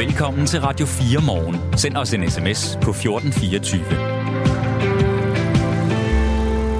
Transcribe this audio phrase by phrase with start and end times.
[0.00, 1.78] Velkommen til Radio 4 morgen.
[1.78, 3.82] Send os en sms på 1424.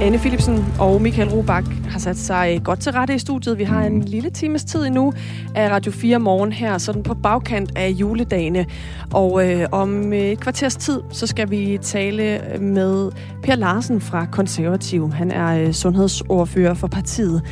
[0.03, 3.59] Anne Philipsen og Michael Robach har sat sig godt til rette i studiet.
[3.59, 5.13] Vi har en lille times tid endnu
[5.55, 8.67] af Radio 4 morgen her, sådan på bagkant af juledagene.
[9.13, 13.11] Og øh, om et kvarters tid, så skal vi tale med
[13.43, 15.13] Per Larsen fra Konservativ.
[15.13, 17.43] Han er øh, sundhedsordfører for partiet.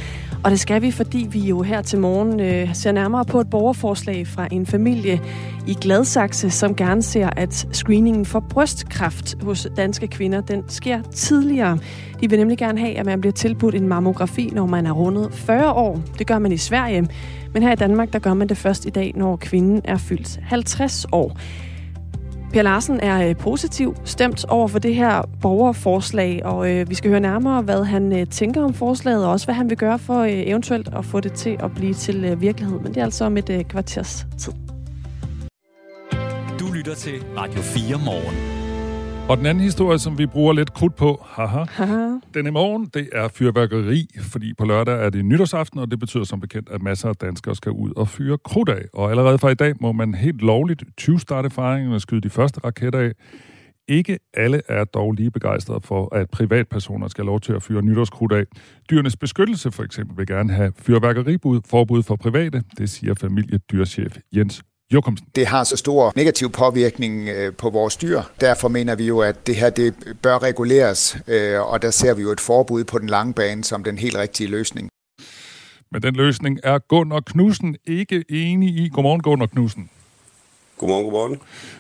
[0.45, 3.51] Og det skal vi, fordi vi jo her til morgen øh, ser nærmere på et
[3.51, 5.21] borgerforslag fra en familie
[5.67, 11.79] i Gladsaxe, som gerne ser, at screeningen for brystkræft hos danske kvinder, den sker tidligere.
[12.21, 15.35] De vil nemlig gerne have, at man bliver tilbudt en mammografi, når man er rundet
[15.35, 16.01] 40 år.
[16.19, 17.09] Det gør man i Sverige,
[17.55, 20.39] men her i Danmark, der gør man det først i dag, når kvinden er fyldt
[20.43, 21.37] 50 år.
[22.53, 27.11] Per Larsen er øh, positiv stemt over for det her borgerforslag, og øh, vi skal
[27.11, 30.19] høre nærmere, hvad han øh, tænker om forslaget, og også hvad han vil gøre for
[30.19, 32.79] øh, eventuelt at få det til at blive til øh, virkelighed.
[32.81, 34.53] Men det er altså om et øh, kvarters tid.
[36.61, 38.58] Du lytter til Radio 4 morgen.
[39.29, 42.19] Og den anden historie, som vi bruger lidt krudt på, haha, Haha.
[42.35, 46.25] den i morgen, det er fyrværkeri, fordi på lørdag er det nytårsaften, og det betyder
[46.25, 48.83] som bekendt, at masser af danskere skal ud og fyre krudt af.
[48.95, 52.31] Og allerede fra i dag må man helt lovligt 20 starte fejringen og skyde de
[52.31, 53.13] første raketter af.
[53.89, 57.83] Ikke alle er dog lige begejstrede for, at privatpersoner skal have lov til at fyre
[57.83, 58.45] nytårskrudt af.
[58.91, 64.63] Dyrenes beskyttelse for eksempel vil gerne have fyrværkeribud forbud for private, det siger familiedyrchef Jens
[64.93, 65.27] Jokumsen.
[65.37, 68.23] Det har så stor negativ påvirkning øh, på vores dyr.
[68.41, 72.23] Derfor mener vi jo, at det her det bør reguleres, øh, og der ser vi
[72.23, 74.89] jo et forbud på den lange bane som den helt rigtige løsning.
[75.93, 78.89] Men den løsning er Gunnar Knudsen ikke enig i.
[78.89, 79.91] Godmorgen, Gunnar Knudsen.
[80.79, 81.39] Godmorgen, godmorgen.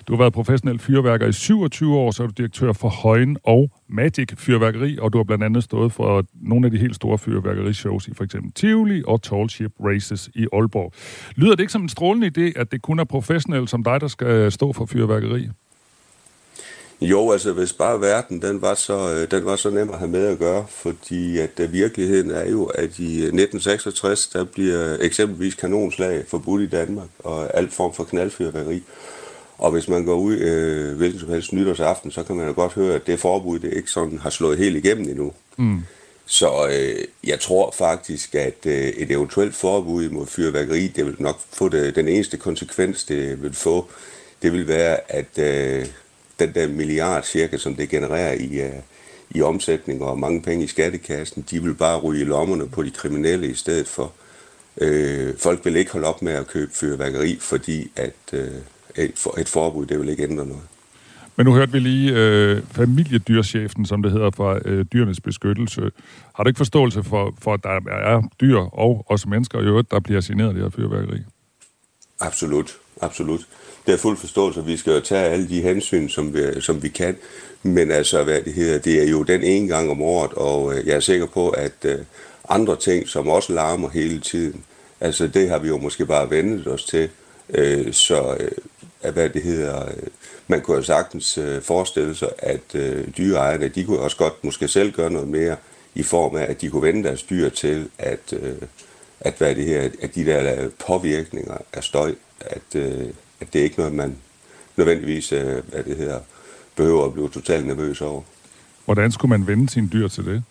[0.08, 3.70] Du har været professionel fyrværker i 27 år, så er du direktør for Højen og
[3.88, 8.08] Magic Fyrværkeri, og du har blandt andet stået for nogle af de helt store fyrværkerishows
[8.08, 10.92] i for eksempel Tivoli og Tall Ship Races i Aalborg.
[11.36, 14.08] Lyder det ikke som en strålende idé, at det kun er professionelle som dig, der
[14.08, 15.48] skal stå for fyrværkeri?
[17.00, 20.10] Jo, altså hvis bare verden den var, så, øh, den var så nem at have
[20.10, 25.54] med at gøre, fordi at uh, virkeligheden er jo, at i 1966, der bliver eksempelvis
[25.54, 28.82] kanonslag forbudt i Danmark, og alt form for knaldfyrværkeri.
[29.58, 32.72] Og hvis man går ud øh, hvilken som helst nytårsaften, så kan man jo godt
[32.72, 35.32] høre, at det forbud det ikke sådan har slået helt igennem endnu.
[35.56, 35.78] Mm.
[36.26, 41.40] Så øh, jeg tror faktisk, at øh, et eventuelt forbud mod fyrværkeri, det vil nok
[41.52, 43.88] få det, den eneste konsekvens, det vil få,
[44.42, 45.86] det vil være, at øh,
[46.38, 48.72] den der milliard cirka, som det genererer i, uh,
[49.30, 52.90] i omsætning og mange penge i skattekassen, de vil bare ryge i lommerne på de
[52.90, 54.12] kriminelle i stedet for.
[54.76, 58.38] Uh, folk vil ikke holde op med at købe fyrværkeri, fordi at uh,
[58.96, 60.62] et, for, et forbud, det vil ikke ændre noget.
[61.38, 65.90] Men nu hørte vi lige øh, familiedyrchefen, som det hedder, fra øh, dyrenes beskyttelse.
[66.34, 69.90] Har du ikke forståelse for, for, at der er dyr og også mennesker i øvrigt,
[69.90, 71.18] der bliver generet af det her fyrværkeri?
[72.20, 73.40] Absolut, absolut.
[73.88, 76.82] Det er fuld forståelse, at vi skal jo tage alle de hensyn, som vi, som
[76.82, 77.16] vi kan.
[77.62, 80.86] Men altså, hvad det hedder, det er jo den ene gang om året, og øh,
[80.86, 81.98] jeg er sikker på, at øh,
[82.48, 84.64] andre ting, som også larmer hele tiden,
[85.00, 87.08] altså det har vi jo måske bare vendet os til.
[87.54, 88.36] Øh, så
[89.12, 89.88] hvad det hedder,
[90.48, 92.72] man kunne jo sagtens forestille sig, at
[93.18, 95.56] dyreejerne, de kunne også godt måske selv gøre noget mere
[95.94, 98.34] i form af, at de kunne vende deres dyr til, at,
[99.20, 103.08] at, hvad det her, at de der påvirkninger af støj, at, øh,
[103.40, 104.16] at det er ikke noget, man
[104.76, 106.20] nødvendigvis øh, hvad det hedder,
[106.76, 108.22] behøver at blive totalt nervøs over.
[108.84, 110.42] Hvordan skulle man vende sine dyr til det?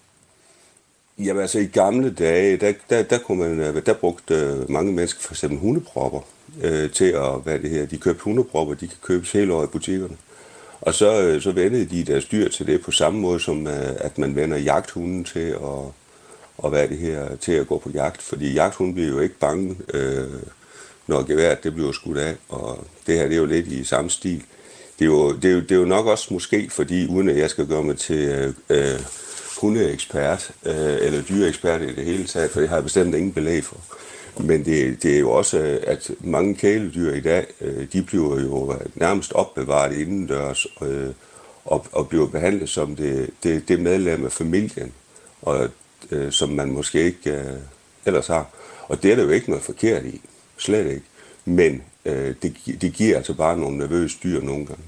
[1.19, 4.93] Jamen altså i gamle dage, der, der, der, kunne man, øh, der brugte øh, mange
[4.93, 6.19] mennesker for eksempel hundepropper
[6.61, 9.71] øh, til at, hvad det her, de købte hundepropper, de kan købes hele året i
[9.71, 10.17] butikkerne.
[10.81, 13.95] Og så, øh, så vendede de deres dyr til det på samme måde, som øh,
[13.97, 15.91] at man vender jagthunden til at,
[16.57, 18.21] og hvad det her, til at gå på jagt.
[18.21, 20.41] Fordi jagthunden bliver jo ikke bange, øh,
[21.07, 24.09] når geværet det bliver skudt af, og det her det er jo lidt i samme
[24.09, 24.43] stil.
[24.99, 27.37] Det er jo, det er jo, det er jo nok også måske, fordi uden at
[27.37, 28.99] jeg skal gøre mig til øh, øh,
[29.61, 33.63] hundeekspert, øh, eller dyreekspert i det hele taget, for det har jeg bestemt ingen belæg
[33.63, 33.77] for.
[34.39, 38.75] Men det, det er jo også, at mange kæledyr i dag, øh, de bliver jo
[38.95, 41.09] nærmest opbevaret indendørs, øh,
[41.65, 44.93] og, og bliver behandlet som det, det, det medlem af familien,
[45.41, 45.69] og,
[46.11, 47.57] øh, som man måske ikke øh,
[48.05, 48.49] ellers har.
[48.87, 50.21] Og det er der jo ikke noget forkert i.
[50.57, 51.05] Slet ikke.
[51.45, 54.83] Men øh, det, det giver altså bare nogle nervøse dyr nogle gange.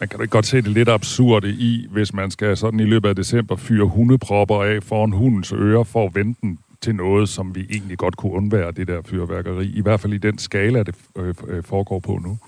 [0.00, 2.84] Man kan da ikke godt se det lidt absurde i, hvis man skal sådan i
[2.84, 7.28] løbet af december fyre hundepropper af foran hundens ører for at vente den til noget,
[7.28, 9.72] som vi egentlig godt kunne undvære, det der fyrværkeri.
[9.74, 12.38] I hvert fald i den skala, det øh, øh, foregår på nu.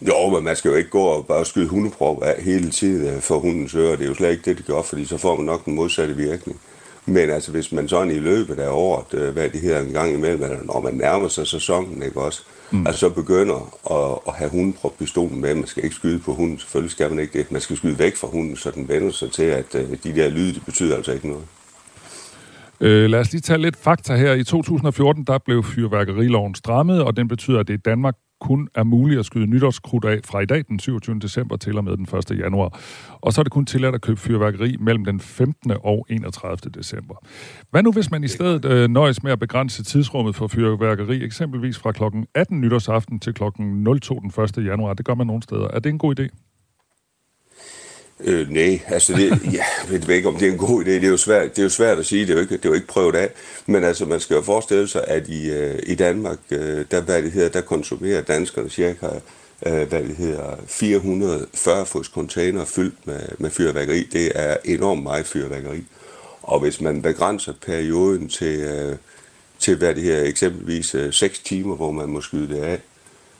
[0.00, 3.38] Jo, men man skal jo ikke gå og bare skyde hundepropper af hele tiden for
[3.38, 3.96] hundens ører.
[3.96, 6.16] Det er jo slet ikke det, det gør, fordi så får man nok den modsatte
[6.16, 6.60] virkning.
[7.06, 10.14] Men altså, hvis man sådan i løbet af året, øh, hvad det hedder en gang
[10.14, 12.86] imellem, eller når man nærmer sig sæsonen, ikke også, mm.
[12.86, 15.54] altså så begynder at, at have hunden på pistolen med.
[15.54, 17.52] Man skal ikke skyde på hunden, selvfølgelig skal man ikke det.
[17.52, 20.28] Man skal skyde væk fra hunden, så den vender sig til, at uh, de der
[20.28, 21.44] lyde, de betyder altså ikke noget.
[22.80, 24.32] Øh, lad os lige tage lidt fakta her.
[24.32, 28.84] I 2014 der blev fyrværkeriloven strammet, og den betyder, at det i Danmark kun er
[28.84, 31.18] muligt at skyde nytårskrudt af fra i dag, den 27.
[31.18, 32.38] december, til og med den 1.
[32.38, 32.80] januar.
[33.10, 35.72] Og så er det kun tilladt at købe fyrværkeri mellem den 15.
[35.84, 36.70] og 31.
[36.74, 37.14] december.
[37.70, 41.78] Hvad nu, hvis man i stedet øh, nøjes med at begrænse tidsrummet for fyrværkeri, eksempelvis
[41.78, 44.66] fra klokken 18 nytårsaften til klokken 02 den 1.
[44.66, 44.94] januar?
[44.94, 45.68] Det gør man nogle steder.
[45.68, 46.55] Er det en god idé?
[48.20, 50.90] Øh, nej, altså det, ja, jeg ved ikke, om det er en god idé.
[50.90, 52.64] Det er jo svært, det er jo svært at sige, det er, jo ikke, det
[52.64, 53.30] er jo ikke prøvet af.
[53.66, 57.22] Men altså, man skal jo forestille sig, at i, øh, i Danmark, øh, der, hvad
[57.22, 59.06] det hedder, der konsumerer danskerne cirka
[59.66, 64.02] øh, hvad det hedder, 440 fods container fyldt med, med fyrværkeri.
[64.12, 65.84] Det er enormt meget fyrværkeri.
[66.42, 68.96] Og hvis man begrænser perioden til, øh,
[69.58, 72.80] til hvad det her, eksempelvis øh, 6 timer, hvor man må skyde det af,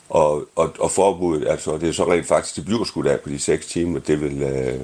[0.09, 3.29] og, og, og forbuddet, altså det er så rent faktisk, det bliver skudt af på
[3.29, 4.79] de 6 timer, det vil, øh,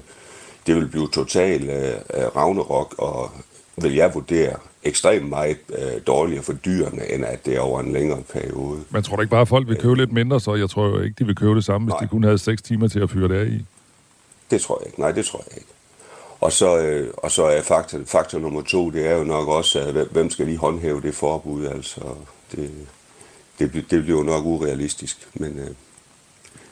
[0.67, 3.31] det vil blive totalt øh, ravnerok, og
[3.77, 7.93] vil jeg vurdere ekstremt meget øh, dårligere for dyrene, end at det er over en
[7.93, 8.79] længere periode.
[8.89, 10.99] Men tror du ikke bare, at folk vil købe lidt mindre, så jeg tror jo
[10.99, 11.99] ikke, de vil købe det samme, hvis Nej.
[11.99, 13.65] de kun havde 6 timer til at fyre det af i?
[14.51, 14.99] Det tror jeg ikke.
[14.99, 15.69] Nej, det tror jeg ikke.
[16.41, 19.79] Og så, øh, og så er faktor, faktor nummer to, det er jo nok også,
[19.79, 21.65] at hvem skal lige håndhæve det forbud?
[21.65, 22.01] Altså,
[22.51, 22.71] det,
[23.67, 25.27] det, det bliver jo nok urealistisk.
[25.33, 25.69] Men øh,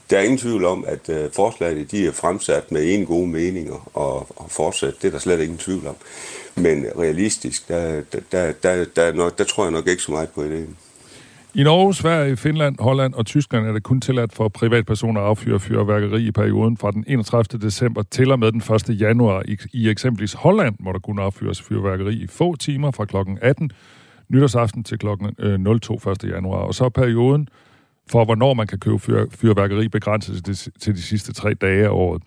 [0.09, 3.89] der er ingen tvivl om, at øh, forslagene de er fremsat med en god meninger
[3.93, 4.93] og, og fortsat.
[5.01, 5.95] Det er der slet ingen tvivl om.
[6.55, 10.29] Men realistisk, der, der, der, der, der, nok, der tror jeg nok ikke så meget
[10.29, 10.77] på ideen.
[11.53, 15.59] I Norge, Sverige, Finland, Holland og Tyskland er det kun tilladt for privatpersoner at affyre
[15.59, 17.59] fyrværkeri i perioden fra den 31.
[17.61, 19.01] december til og med den 1.
[19.01, 19.43] januar.
[19.47, 23.15] I, i eksempelvis Holland må der kun affyres fyrværkeri i få timer fra kl.
[23.41, 23.71] 18
[24.31, 25.07] nytårsaften til kl.
[25.79, 26.23] 02 1.
[26.23, 26.57] januar.
[26.57, 27.47] Og så er perioden
[28.11, 31.89] for, hvornår man kan købe fyr, fyrværkeri begrænset til, til de sidste tre dage af
[31.89, 32.23] året.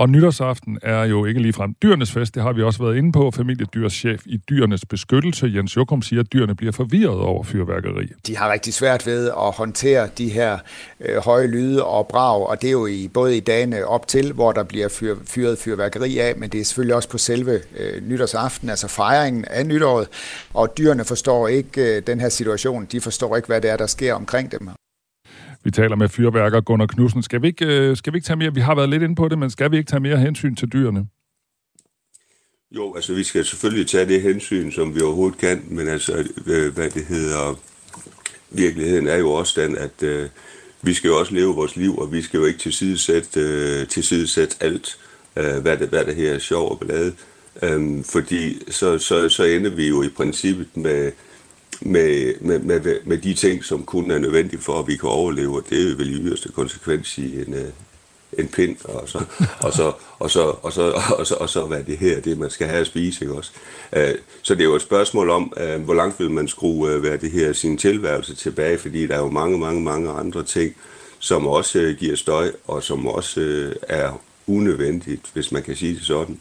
[0.00, 3.30] Og nytårsaften er jo ikke ligefrem dyrenes fest, det har vi også været inde på.
[3.30, 8.06] Familiedyrschef i dyrenes beskyttelse, Jens Jokum, siger, at dyrene bliver forvirret over fyrværkeri.
[8.26, 10.58] De har rigtig svært ved at håndtere de her
[11.00, 14.32] øh, høje lyde og brag, og det er jo i, både i dagene op til,
[14.32, 18.08] hvor der bliver fyr, fyret fyrværkeri af, men det er selvfølgelig også på selve øh,
[18.08, 20.08] nytårsaften, altså fejringen af nytåret,
[20.54, 23.86] og dyrene forstår ikke øh, den her situation, de forstår ikke, hvad det er, der
[23.86, 24.70] sker omkring dem.
[25.70, 27.22] Vi taler med fyrværker Gunnar Knudsen.
[27.22, 29.28] Skal vi, ikke, øh, skal vi ikke tage mere, vi har været lidt inde på
[29.28, 31.06] det, men skal vi ikke tage mere hensyn til dyrene?
[32.70, 36.74] Jo, altså vi skal selvfølgelig tage det hensyn, som vi overhovedet kan, men altså, øh,
[36.74, 37.58] hvad det hedder,
[38.50, 40.28] virkeligheden er jo også den, at øh,
[40.82, 44.56] vi skal jo også leve vores liv, og vi skal jo ikke tilsidesætte, øh, tilsidesætte
[44.60, 44.98] alt,
[45.36, 47.12] øh, hvad, det, hvad det her er sjov og blade.
[47.62, 51.12] Øh, fordi så, så, så ender vi jo i princippet med
[51.80, 55.56] med, med, med, med de ting, som kun er nødvendige for, at vi kan overleve,
[55.56, 57.68] og det er vel i yderste konsekvens i en, øh,
[58.38, 59.18] en pind, og så,
[59.66, 62.50] og så, og så, og så, og så, og så hvad det her, det man
[62.50, 63.50] skal have at spise, ikke også?
[63.92, 67.18] Øh, så det er jo et spørgsmål om, øh, hvor langt vil man skrue hvad
[67.18, 70.74] det her, sin tilværelse tilbage, fordi der er jo mange, mange, mange andre ting,
[71.18, 76.40] som også giver støj, og som også er unødvendigt, hvis man kan sige det sådan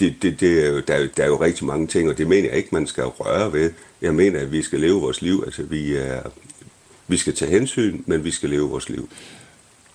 [0.00, 2.26] det, det, det er jo, der, er, der er jo rigtig mange ting, og det
[2.26, 3.72] mener jeg ikke, man skal røre ved.
[4.02, 5.42] Jeg mener, at vi skal leve vores liv.
[5.46, 6.20] Altså, vi, er,
[7.08, 9.08] vi skal tage hensyn, men vi skal leve vores liv.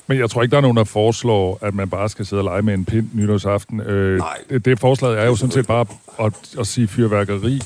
[0.08, 2.44] Men jeg tror ikke, der er nogen, der foreslår, at man bare skal sidde og
[2.44, 3.80] lege med en pind nytårsaften.
[3.80, 4.38] Øh, Nej.
[4.50, 5.86] Det, det forslaget er jo sådan set bare
[6.20, 7.62] at, at sige, at fyrværkeri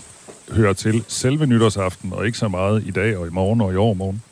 [0.51, 3.75] hører til selve nytårsaften, og ikke så meget i dag og i morgen og i
[3.75, 4.23] overmorgen.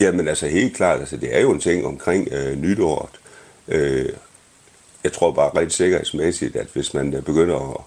[0.00, 3.10] Jamen altså helt klart, altså, det er jo en ting omkring øh, nytåret.
[3.68, 4.08] Øh,
[5.04, 7.80] jeg tror bare rent sikkerhedsmæssigt, at hvis man øh, begynder at,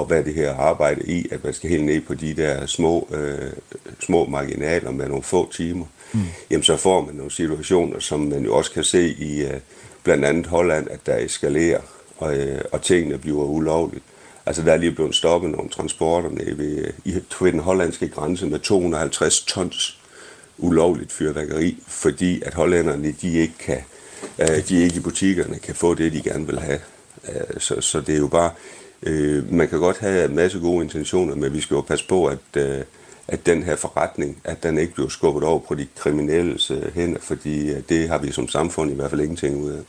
[0.00, 3.08] at hvad det her arbejde i, at man skal helt ned på de der små,
[3.12, 3.52] øh,
[4.00, 6.20] små marginaler med nogle få timer, mm.
[6.50, 9.60] jamen så får man nogle situationer, som man jo også kan se i øh,
[10.02, 11.80] blandt andet Holland, at der eskalerer,
[12.16, 14.04] og, øh, og tingene bliver ulovligt.
[14.46, 18.46] Altså der er lige blevet stoppet nogle transporter nede ved, i, ved den hollandske grænse
[18.46, 19.98] med 250 tons
[20.58, 23.93] ulovligt fyrværkeri, fordi at hollænderne de ikke kan øh,
[24.68, 26.80] de ikke i butikkerne kan få det, de gerne vil have.
[27.28, 28.50] Øh, så, så det er jo bare,
[29.02, 32.26] øh, man kan godt have en masse gode intentioner, men vi skal jo passe på,
[32.26, 32.80] at, øh,
[33.28, 37.20] at den her forretning, at den ikke bliver skubbet over på de kriminelle øh, hænder,
[37.20, 39.80] fordi øh, det har vi som samfund i hvert fald ingenting ud af.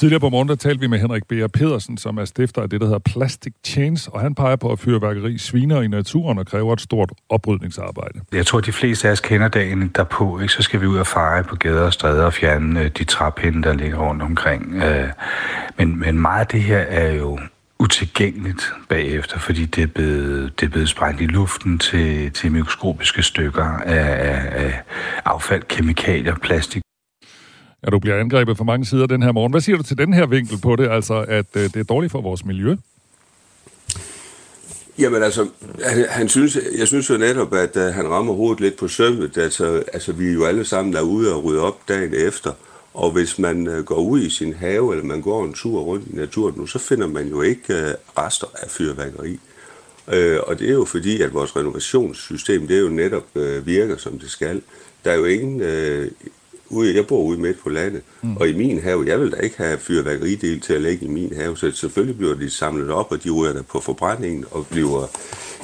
[0.00, 1.32] Tidligere på morgen, der talte vi med Henrik B.
[1.52, 4.78] Pedersen, som er stifter af det, der hedder Plastic Chains, og han peger på, at
[4.78, 8.20] fyrværkeri sviner i naturen og kræver et stort oprydningsarbejde.
[8.32, 10.52] Jeg tror, de fleste af os kender dagen derpå, ikke?
[10.52, 13.62] så skal vi ud og fejre på gader og stræder og fjerne øh, de træpinde,
[13.62, 14.74] der ligger rundt omkring.
[14.74, 15.08] Øh.
[15.78, 17.38] Men, men meget af det her er jo
[17.78, 23.22] utilgængeligt bagefter, fordi det er blevet, det er blevet sprængt i luften til, til mikroskopiske
[23.22, 24.82] stykker af, af, af
[25.24, 26.82] affald, kemikalier, plastik.
[27.84, 29.52] Ja, du bliver angrebet fra mange sider den her morgen.
[29.52, 32.12] Hvad siger du til den her vinkel på det, altså at øh, det er dårligt
[32.12, 32.76] for vores miljø?
[34.98, 35.48] Jamen altså,
[35.84, 39.36] han, han synes, jeg synes jo netop, at uh, han rammer hovedet lidt på sømmet.
[39.36, 42.52] Altså, altså, vi er jo alle sammen derude og rydder op dagen efter.
[42.94, 46.06] Og hvis man uh, går ud i sin have, eller man går en tur rundt
[46.06, 49.38] i naturen nu, så finder man jo ikke uh, rester af fyrværkeri.
[50.12, 53.96] Øh, og det er jo fordi, at vores renovationssystem, det er jo netop øh, virker,
[53.96, 54.62] som det skal.
[55.04, 56.10] Der er jo ingen øh,
[56.70, 58.36] ude, jeg bor ude midt på landet, mm.
[58.36, 61.32] og i min have, jeg vil da ikke have fyrværkeridel til at lægge i min
[61.36, 65.10] have, så selvfølgelig bliver de samlet op, og de ryger der på forbrændingen og bliver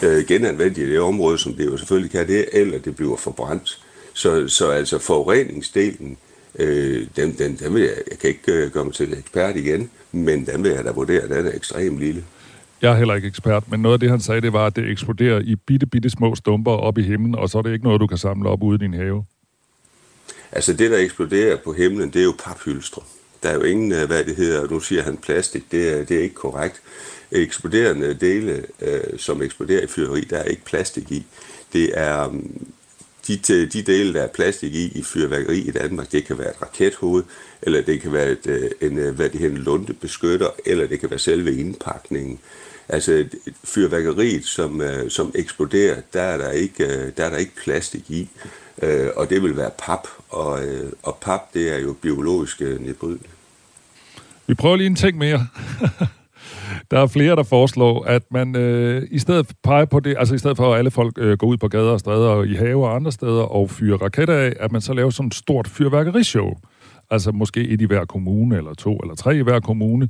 [0.03, 3.83] øh, genanvendt i det område, som det jo selvfølgelig kan det, eller det bliver forbrændt.
[4.13, 6.17] Så, så altså forureningsdelen,
[6.59, 9.91] øh, den, den, den vil jeg, jeg kan ikke øh, gøre mig til ekspert igen,
[10.13, 12.25] men den vil jeg da vurdere, den er ekstremt lille.
[12.83, 14.91] Jeg er heller ikke ekspert, men noget af det, han sagde, det var, at det
[14.91, 18.01] eksploderer i bitte, bitte små stumper op i himlen, og så er det ikke noget,
[18.01, 19.25] du kan samle op ude i din have.
[20.53, 23.03] Altså det, der eksploderer på himlen, det er jo paphylstre.
[23.43, 26.17] Der er jo ingen, øh, hvad det hedder, nu siger han plastik, det er, det
[26.17, 26.83] er ikke korrekt.
[27.33, 31.27] Eksploderende dele, øh, som eksploderer i fyrværkeri, der er ikke plastik i.
[31.73, 32.67] Det er mm,
[33.27, 33.37] de,
[33.67, 37.23] de dele, der er plastik i i fyrværkeri i Danmark, det kan være et rakethoved,
[37.63, 41.01] eller det kan være et, øh, en, øh, hvad det hedder, en lundebeskytter, eller det
[41.01, 42.39] kan være selve indpakningen.
[42.89, 43.25] Altså
[43.65, 48.29] fyrværkeriet, som, som eksploderer, der er der ikke, der er der ikke plastik i
[48.83, 52.81] øh, og det vil være pap, og, øh, og pap, det er jo biologisk øh,
[52.81, 53.31] nedbrydeligt.
[54.47, 55.47] Vi prøver lige en ting mere.
[56.91, 60.39] der er flere, der foreslår, at man øh, i stedet peger på det, altså i
[60.39, 62.85] stedet for at alle folk øh, går ud på gader og stræder og i have
[62.87, 66.55] og andre steder og fyrer raketter af, at man så laver sådan et stort fyrværkerishow.
[67.11, 70.09] Altså måske et i hver kommune, eller to eller tre i hver kommune,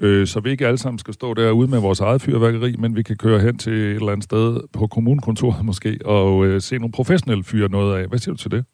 [0.00, 3.02] øh, så vi ikke alle sammen skal stå derude med vores eget fyrværkeri, men vi
[3.02, 6.92] kan køre hen til et eller andet sted på kommunekontoret måske, og øh, se nogle
[6.92, 8.08] professionelle fyre noget af.
[8.08, 8.64] Hvad siger du til det?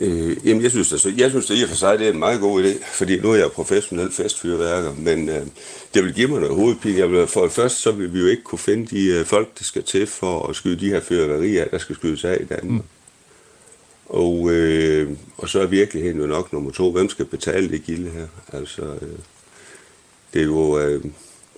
[0.00, 2.18] Øh, jamen, jeg synes, altså, jeg synes det i og for sig, det er en
[2.18, 5.46] meget god idé, fordi nu er jeg professionel festfyrværker, men øh,
[5.94, 6.98] det vil give mig noget hovedpine.
[6.98, 9.58] Jeg vil, for det første, så vil vi jo ikke kunne finde de øh, folk,
[9.58, 12.84] der skal til for at skyde de her fyrværkerier, der skal skydes af i Danmark.
[12.84, 12.97] Mm.
[14.08, 16.92] Og, øh, og så er virkeligheden jo nok nummer to.
[16.92, 18.26] Hvem skal betale det gilde her?
[18.52, 19.18] Altså, øh,
[20.32, 21.02] det, er jo, øh,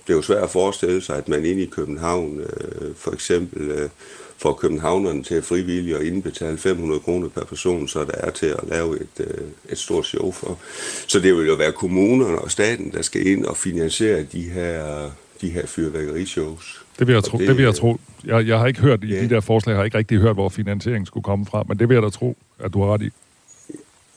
[0.07, 3.69] det er jo svært at forestille sig, at man inde i København øh, for eksempel
[3.69, 3.89] øh,
[4.37, 8.45] får københavnerne til at frivillige og indbetale 500 kroner per person, så der er til
[8.45, 10.59] at lave et, øh, et stort show for.
[11.07, 15.11] Så det vil jo være kommunerne og staten, der skal ind og finansiere de her,
[15.41, 16.85] de her fyrværkerishows.
[16.99, 17.37] Det vil jeg tro.
[17.37, 17.99] Det, det vil jeg tro.
[18.25, 19.21] Jeg, jeg har ikke hørt i ja.
[19.21, 21.89] de der forslag, jeg har ikke rigtig hørt, hvor finansieringen skulle komme fra, men det
[21.89, 23.09] vil jeg da tro, at du har ret i.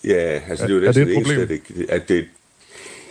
[0.04, 1.16] Ja, altså det er jo er, er det?
[1.16, 2.24] Eneste, at det, at det,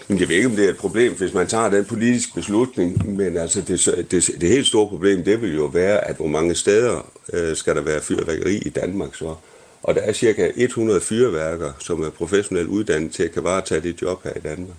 [0.10, 3.38] jeg ved ikke, om det er et problem, hvis man tager den politiske beslutning, men
[3.38, 7.12] altså det, det, det helt store problem, det vil jo være, at hvor mange steder
[7.34, 9.36] øh, skal der være fyrværkeri i Danmark så.
[9.84, 14.02] Og der er cirka 100 fyrværker, som er professionelt uddannet til at kan varetage det
[14.02, 14.78] job her i Danmark.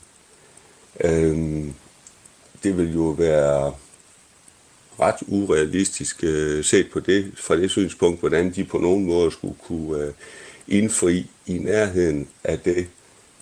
[1.05, 1.75] Øhm,
[2.65, 3.73] det vil jo være
[5.01, 9.57] ret urealistisk øh, set på det, fra det synspunkt, hvordan de på nogen måde skulle
[9.67, 10.13] kunne øh,
[10.69, 12.87] indfri i nærheden af det,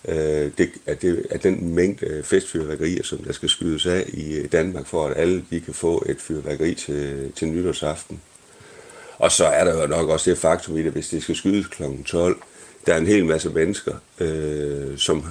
[0.07, 4.33] øh, det, af, det, af den mængde øh, festfyrværkerier, som der skal skydes af i
[4.33, 8.21] øh, Danmark, for at alle de kan få et fyrværkeri til, til nytårsaften.
[9.17, 11.67] Og så er der jo nok også det faktum i det, hvis det skal skydes
[11.67, 11.83] kl.
[12.05, 12.41] 12,
[12.85, 15.25] der er en hel masse mennesker, øh, som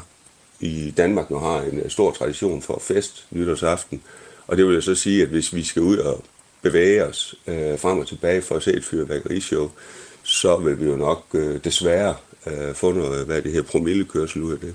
[0.62, 4.02] i Danmark nu har en stor tradition for fest nytårsaften,
[4.46, 6.24] og det vil jeg så sige, at hvis vi skal ud og
[6.62, 9.70] bevæge os øh, frem og tilbage for at se et fyrværkerishow,
[10.22, 12.14] så vil vi jo nok øh, desværre
[12.46, 14.74] øh, få noget, hvad det her promillekørsel ud af det.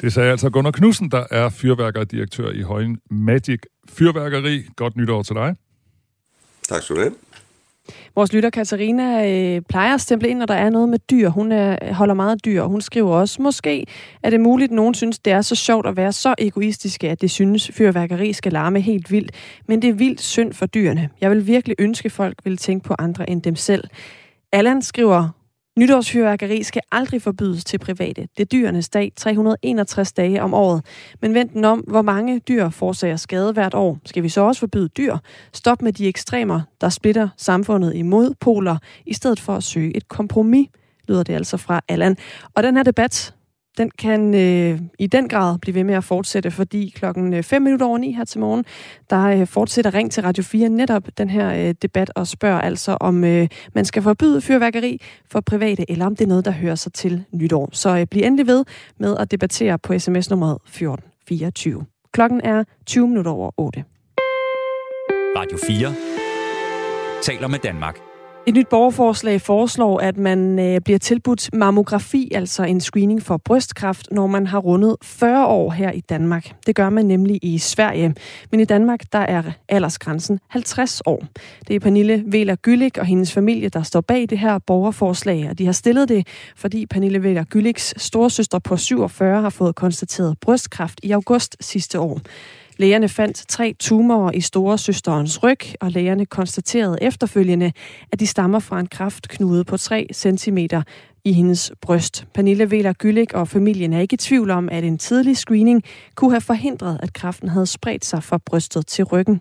[0.00, 4.66] Det sagde altså Gunnar Knudsen, der er fyrværkerdirektør i Højen Magic Fyrværkeri.
[4.76, 5.56] Godt nytår til dig.
[6.68, 7.14] Tak skal du have.
[8.14, 11.28] Vores lytter Katarina øh, plejer at stemple ind, når der er noget med dyr.
[11.28, 13.86] Hun er, holder meget dyr, og hun skriver også, måske
[14.22, 17.20] er det muligt, at nogen synes, det er så sjovt at være så egoistiske, at
[17.20, 19.32] det synes, fyrværkeri skal larme helt vildt.
[19.66, 21.08] Men det er vildt synd for dyrene.
[21.20, 23.84] Jeg vil virkelig ønske, folk vil tænke på andre end dem selv.
[24.52, 25.28] Allan skriver,
[25.78, 28.28] Nytårsfyrværkeri skal aldrig forbydes til private.
[28.36, 30.84] Det er dyrenes dag 361 dage om året.
[31.20, 33.98] Men vent den om, hvor mange dyr forårsager skade hvert år.
[34.04, 35.16] Skal vi så også forbyde dyr?
[35.52, 40.08] Stop med de ekstremer, der splitter samfundet i modpoler, i stedet for at søge et
[40.08, 40.68] kompromis,
[41.08, 42.16] lyder det altså fra Allan.
[42.54, 43.34] Og den her debat,
[43.78, 47.62] den kan øh, i den grad blive ved med at fortsætte, fordi klokken øh, 5
[47.62, 48.64] minutter over 9 her til morgen,
[49.10, 52.96] der øh, fortsætter Ring til Radio 4 netop den her øh, debat og spørger altså,
[53.00, 56.74] om øh, man skal forbyde fyrværkeri for private, eller om det er noget, der hører
[56.74, 57.68] sig til nytår.
[57.72, 58.64] Så øh, bliv endelig ved
[58.98, 61.84] med at debattere på sms nummeret 1424.
[62.12, 63.84] Klokken er 20 minutter over 8.
[65.36, 65.94] Radio 4
[67.22, 68.07] taler med Danmark.
[68.48, 74.08] Et nyt borgerforslag foreslår, at man øh, bliver tilbudt mammografi, altså en screening for brystkræft,
[74.10, 76.54] når man har rundet 40 år her i Danmark.
[76.66, 78.14] Det gør man nemlig i Sverige.
[78.50, 81.24] Men i Danmark, der er aldersgrænsen 50 år.
[81.68, 85.58] Det er Pernille Veler Gyllik og hendes familie, der står bag det her borgerforslag, og
[85.58, 86.26] de har stillet det,
[86.56, 92.20] fordi Pernille Veler Gylliks storsøster på 47 har fået konstateret brystkræft i august sidste år.
[92.78, 97.72] Lægerne fandt tre tumorer i store søsterens ryg, og lægerne konstaterede efterfølgende,
[98.12, 100.58] at de stammer fra en kraftknude på 3 cm
[101.24, 102.26] i hendes bryst.
[102.34, 105.82] Pernille Veler Gyllik og familien er ikke i tvivl om, at en tidlig screening
[106.14, 109.40] kunne have forhindret, at kræften havde spredt sig fra brystet til ryggen.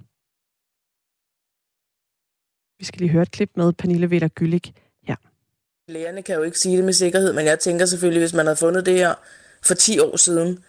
[2.79, 4.73] Vi skal lige høre et klip med Pernille Veler Gyllik
[5.07, 5.15] her.
[5.87, 8.57] Lægerne kan jo ikke sige det med sikkerhed, men jeg tænker selvfølgelig, hvis man havde
[8.57, 9.13] fundet det her
[9.67, 10.63] for 10 år siden,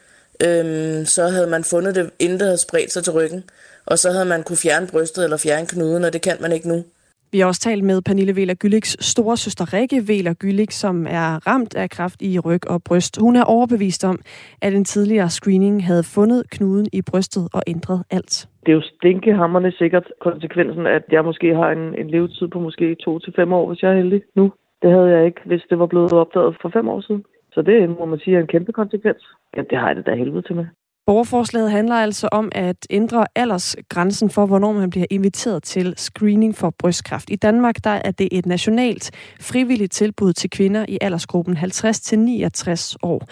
[0.47, 3.45] øhm, så havde man fundet det, inden det havde spredt sig til ryggen.
[3.87, 6.69] Og så havde man kunne fjerne brystet eller fjerne knuden, og det kan man ikke
[6.69, 6.85] nu.
[7.33, 11.47] Vi har også talt med Pernille Veler Gylliks store søster Rikke Veler Gyllik, som er
[11.47, 13.21] ramt af kræft i ryg og bryst.
[13.21, 14.19] Hun er overbevist om,
[14.63, 18.49] at en tidligere screening havde fundet knuden i brystet og ændret alt.
[18.67, 22.97] Det er jo stinkehammerne sikkert konsekvensen, at jeg måske har en, en levetid på måske
[23.05, 24.53] to til fem år, hvis jeg er heldig nu.
[24.83, 27.25] Det havde jeg ikke, hvis det var blevet opdaget for fem år siden.
[27.59, 29.23] Så det må man sige er en kæmpe konsekvens.
[29.57, 30.67] Ja, det har jeg det da helvede til med.
[31.07, 36.75] Borgerforslaget handler altså om at ændre aldersgrænsen for, hvornår man bliver inviteret til screening for
[36.79, 37.31] brystkræft.
[37.31, 39.11] I Danmark der er det et nationalt
[39.41, 43.23] frivilligt tilbud til kvinder i aldersgruppen 50-69 år.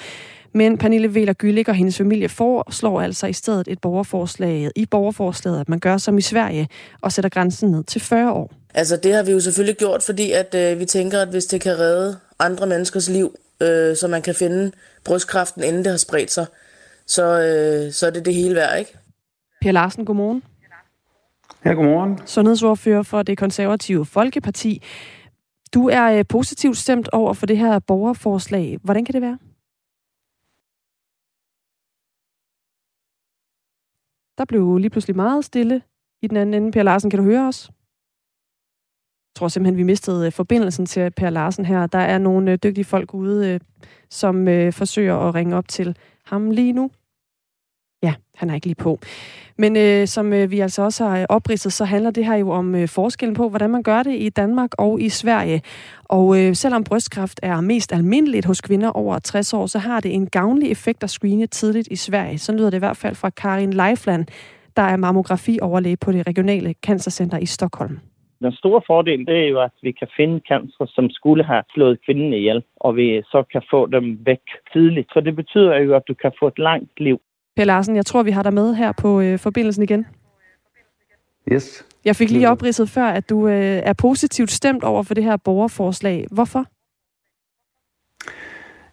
[0.54, 5.60] Men Pernille Veler Gyllik og hendes familie foreslår altså i stedet et borgerforslag i borgerforslaget,
[5.60, 6.68] at man gør som i Sverige
[7.00, 8.52] og sætter grænsen ned til 40 år.
[8.74, 11.60] Altså det har vi jo selvfølgelig gjort, fordi at øh, vi tænker, at hvis det
[11.60, 14.72] kan redde andre menneskers liv, øh, så man kan finde
[15.04, 16.46] brystkræften, inden det har spredt sig,
[17.06, 18.98] så, øh, så er det det hele værd, ikke?
[19.60, 20.42] Per Larsen, godmorgen.
[21.64, 22.26] Ja, godmorgen.
[22.26, 24.82] Sundhedsordfører for det konservative Folkeparti.
[25.74, 28.78] Du er øh, positivt stemt over for det her borgerforslag.
[28.82, 29.38] Hvordan kan det være?
[34.38, 35.82] Der blev lige pludselig meget stille
[36.22, 36.72] i den anden ende.
[36.72, 37.70] Per Larsen, kan du høre os?
[39.36, 41.86] Jeg tror simpelthen, vi mistede øh, forbindelsen til Per Larsen her.
[41.86, 43.60] Der er nogle øh, dygtige folk ude, øh,
[44.10, 46.90] som forsøger at ringe op til ham lige nu.
[48.02, 48.98] Ja, han er ikke lige på.
[49.58, 52.74] Men øh, som øh, vi altså også har opridset, så handler det her jo om
[52.74, 55.62] øh, forskellen på, hvordan man gør det i Danmark og i Sverige.
[56.04, 60.14] Og øh, selvom brystkræft er mest almindeligt hos kvinder over 60 år, så har det
[60.14, 62.38] en gavnlig effekt at screene tidligt i Sverige.
[62.38, 64.26] Så lyder det i hvert fald fra Karin Leifland,
[64.76, 67.98] der er mammografi-overlæge på det regionale cancercenter i Stockholm.
[68.46, 71.98] Den store fordel, det er jo, at vi kan finde cancer, som skulle have slået
[72.04, 75.08] kvinden ihjel, og vi så kan få dem væk tidligt.
[75.12, 77.20] Så det betyder jo, at du kan få et langt liv.
[77.56, 80.06] Per Larsen, jeg tror, vi har dig med her på øh, forbindelsen igen.
[81.52, 81.86] Yes.
[82.04, 85.36] Jeg fik lige opridset før, at du øh, er positivt stemt over for det her
[85.36, 86.26] borgerforslag.
[86.30, 86.64] Hvorfor?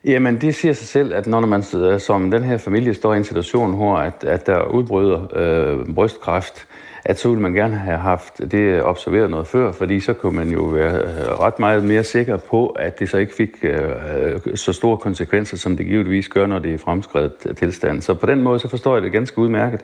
[0.06, 3.18] Jamen, det siger sig selv, at når man øh, som den her familie står i
[3.18, 6.68] en situation, hvor at, at der udbryder øh, brystkræft,
[7.06, 10.50] at så ville man gerne have haft det observeret noget før, fordi så kunne man
[10.50, 13.80] jo være øh, ret meget mere sikker på, at det så ikke fik øh,
[14.18, 18.02] øh, så store konsekvenser, som det givetvis gør, når det er fremskrevet tilstand.
[18.02, 19.82] Så på den måde, så forstår jeg det ganske udmærket.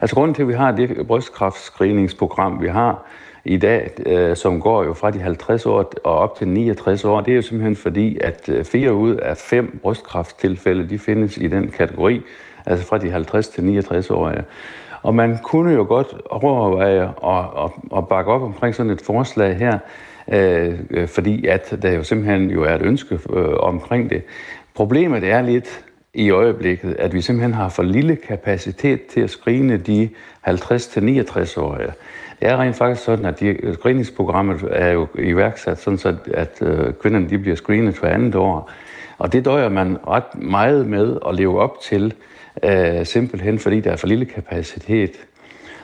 [0.00, 3.06] Altså grunden til, at vi har det brystkræftscreeningsprogram, vi har
[3.44, 7.20] i dag, øh, som går jo fra de 50 år og op til 69 år,
[7.20, 11.46] det er jo simpelthen fordi, at øh, fire ud af fem brystkræfttilfælde, de findes i
[11.46, 12.22] den kategori,
[12.66, 14.32] altså fra de 50 til 69 år.
[15.08, 19.56] Og man kunne jo godt overveje at, at, at bakke op omkring sådan et forslag
[19.56, 19.78] her,
[20.32, 24.22] øh, fordi at der jo simpelthen jo er et ønske øh, omkring det.
[24.74, 29.76] Problemet er lidt i øjeblikket, at vi simpelthen har for lille kapacitet til at screene
[29.76, 30.08] de
[30.48, 31.92] 50-69-årige.
[32.40, 36.92] Det er rent faktisk sådan, at de, screeningsprogrammet er jo iværksat sådan, så at øh,
[36.92, 38.70] kvinderne de bliver screenet for andet år.
[39.18, 42.14] Og det døjer man ret meget med at leve op til,
[42.62, 45.12] øh, simpelthen fordi der er for lille kapacitet.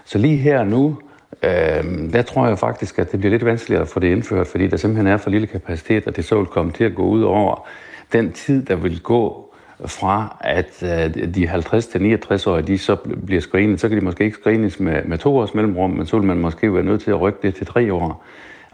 [0.05, 0.99] Så lige her nu,
[1.43, 4.67] øh, der tror jeg faktisk, at det bliver lidt vanskeligere at få det indført, fordi
[4.67, 7.23] der simpelthen er for lille kapacitet, og det så vil komme til at gå ud
[7.23, 7.69] over
[8.13, 9.55] den tid, der vil gå
[9.87, 14.81] fra, at øh, de 50-69-årige, de så bliver screenet, så kan de måske ikke screenes
[14.81, 17.39] med, med to års mellemrum, men så vil man måske være nødt til at rykke
[17.43, 18.25] det til tre år.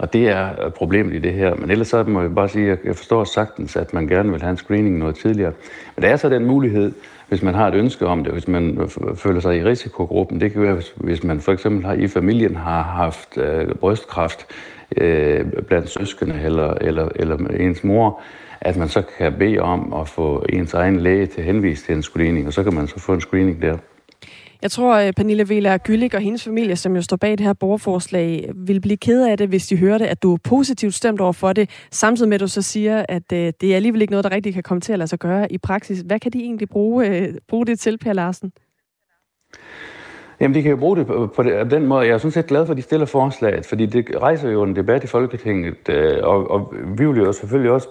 [0.01, 1.55] Og det er øh, problemet i det her.
[1.55, 4.41] Men ellers så må jeg bare sige, at jeg forstår sagtens, at man gerne vil
[4.41, 5.53] have en screening noget tidligere.
[5.97, 6.93] Men der er så den mulighed,
[7.31, 10.41] hvis man har et ønske om det, hvis man føler sig i risikogruppen.
[10.41, 14.47] Det kan være, hvis, hvis man for eksempel har, i familien har haft øh, brystkræft
[14.97, 18.21] øh, blandt søskende eller, eller, eller ens mor,
[18.61, 21.95] at man så kan bede om at få ens egen læge til at henvise til
[21.95, 23.77] en screening, og så kan man så få en screening der.
[24.63, 27.53] Jeg tror, at Pernille Vela Gyllik og hendes familie, som jo står bag det her
[27.53, 31.21] borgerforslag, vil blive ked af det, hvis de hører det, at du er positivt stemt
[31.21, 34.11] over for det, samtidig med at du så siger, at øh, det er alligevel ikke
[34.11, 36.01] noget, der rigtig kan komme til at lade sig gøre i praksis.
[36.01, 38.53] Hvad kan de egentlig bruge, øh, bruge det til, Per Larsen?
[40.41, 42.07] Jamen, de kan jo bruge det på, på den måde.
[42.07, 44.77] Jeg er sådan set glad for, at de stiller forslaget, fordi det rejser jo en
[44.77, 47.89] debat i Folketinget, øh, og, og vi vil jo selvfølgelig også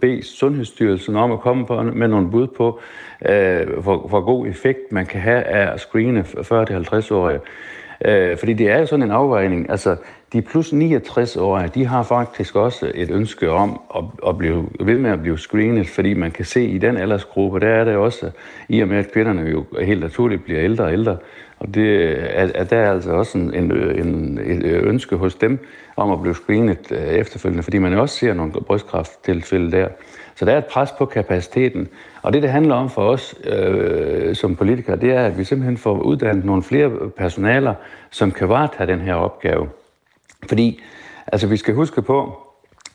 [0.00, 2.80] bede Sundhedsstyrelsen om at komme på, med nogle bud på,
[3.28, 7.40] øh, hvor, hvor god effekt man kan have af at screene 40-50-årige.
[8.04, 9.70] Øh, fordi det er jo sådan en afvejning.
[9.70, 9.96] Altså,
[10.32, 15.10] de plus 69-årige, de har faktisk også et ønske om at, at blive ved med
[15.10, 18.30] at blive screenet, fordi man kan se i den aldersgruppe, der er det også,
[18.68, 21.16] i og med at kvinderne jo helt naturligt bliver ældre og ældre,
[21.58, 25.66] og det er, at der er altså også en, en, et ønske hos dem
[25.96, 29.88] om at blive screenet øh, efterfølgende, fordi man jo også ser nogle brystkræfttilfælde der.
[30.34, 31.88] Så der er et pres på kapaciteten.
[32.22, 35.76] Og det, det handler om for os øh, som politikere, det er, at vi simpelthen
[35.76, 37.74] får uddannet nogle flere personaler,
[38.10, 39.68] som kan varetage den her opgave.
[40.48, 40.80] Fordi
[41.26, 42.46] altså, vi skal huske på,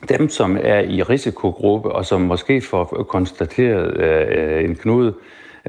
[0.10, 5.14] dem, som er i risikogruppe, og som måske får konstateret øh, en knude,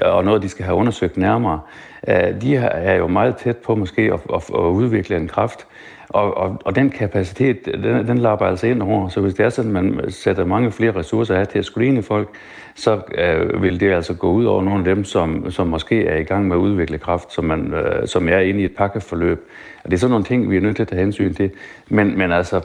[0.03, 1.59] øh, og noget, de skal have undersøgt nærmere,
[2.07, 5.67] øh, de er jo meget tæt på måske at, at, at udvikle en kraft.
[6.09, 9.09] Og, og, og den kapacitet, den, den lapper altså ind over.
[9.09, 12.03] Så hvis det er sådan, at man sætter mange flere ressourcer af til at screene
[12.03, 12.29] folk,
[12.77, 16.17] så øh, vil det altså gå ud over nogle af dem, som, som måske er
[16.17, 19.49] i gang med at udvikle kraft, som, man, øh, som er inde i et pakkeforløb.
[19.83, 21.51] Og det er sådan nogle ting, vi er nødt til at tage hensyn til.
[21.89, 22.61] Men, men altså,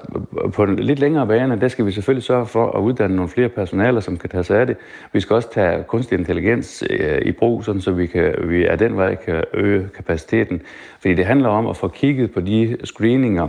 [0.54, 3.48] på en lidt længere bane, der skal vi selvfølgelig sørge for at uddanne nogle flere
[3.48, 4.76] personaler, som kan tage sig af det.
[5.12, 8.78] Vi skal også tage kunstig intelligens øh, i brug, sådan så vi, kan, vi af
[8.78, 10.62] den vej kan øge kapaciteten.
[11.00, 13.48] Fordi det handler om at få kigget på de screeninger,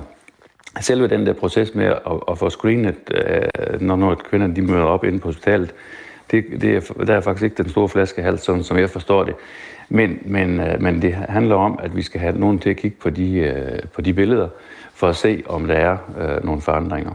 [0.81, 1.99] selve den der proces med at,
[2.31, 5.73] at få screenet, øh, når, når kvinder de møder op inde på hospitalet,
[6.31, 9.35] det, det er, der er faktisk ikke den store flaskehals, sådan som jeg forstår det.
[9.89, 12.97] Men, men, øh, men det handler om, at vi skal have nogen til at kigge
[13.01, 14.47] på de, øh, på de billeder,
[14.93, 17.11] for at se, om der er øh, nogle forandringer.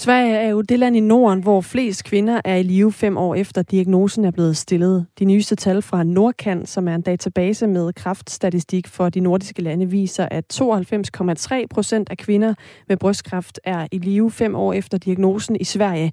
[0.00, 3.34] Sverige er jo det land i Norden, hvor flest kvinder er i live fem år
[3.34, 5.06] efter diagnosen er blevet stillet.
[5.18, 9.90] De nyeste tal fra Nordkan, som er en database med kraftstatistik for de nordiske lande,
[9.90, 12.54] viser, at 92,3 procent af kvinder
[12.88, 16.12] med brystkræft er i live fem år efter diagnosen i Sverige.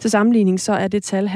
[0.00, 1.34] Til sammenligning så er det tal 90,2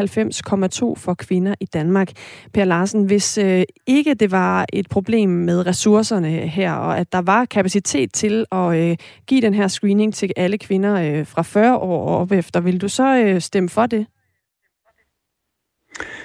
[0.97, 2.13] for kvinder i Danmark.
[2.53, 7.23] Per Larsen, hvis øh, ikke det var et problem med ressourcerne her, og at der
[7.23, 11.86] var kapacitet til at øh, give den her screening til alle kvinder øh, fra 40
[11.87, 14.07] år og op efter, vil du så øh, stemme for det?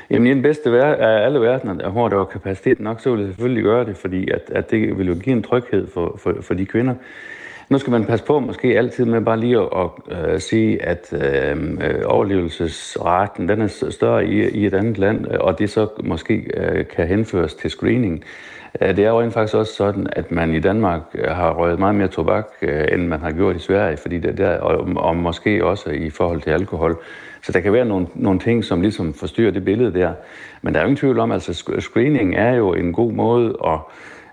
[0.09, 3.33] Jamen i den bedste af alle verdener, hvor der var kapacitet nok, så ville jeg
[3.33, 6.53] selvfølgelig gøre det, fordi at, at det ville jo give en tryghed for, for, for
[6.53, 6.95] de kvinder.
[7.69, 11.13] Nu skal man passe på måske altid med bare lige at, at at sige, at
[11.13, 16.33] øh, øh, overlevelsesraten den er større i, i et andet land, og det så måske
[16.33, 18.23] øh, kan henføres til screening.
[18.81, 21.79] Øh, det er jo rent faktisk også sådan, at man i Danmark øh, har røget
[21.79, 25.17] meget mere tobak, øh, end man har gjort i Sverige, fordi det der, og, og
[25.17, 26.97] måske også i forhold til alkohol.
[27.43, 30.13] Så der kan være nogle, nogle ting, som ligesom forstyrrer det billede der.
[30.61, 33.57] Men der er jo ingen tvivl om, at altså screening er jo en god måde
[33.65, 33.79] at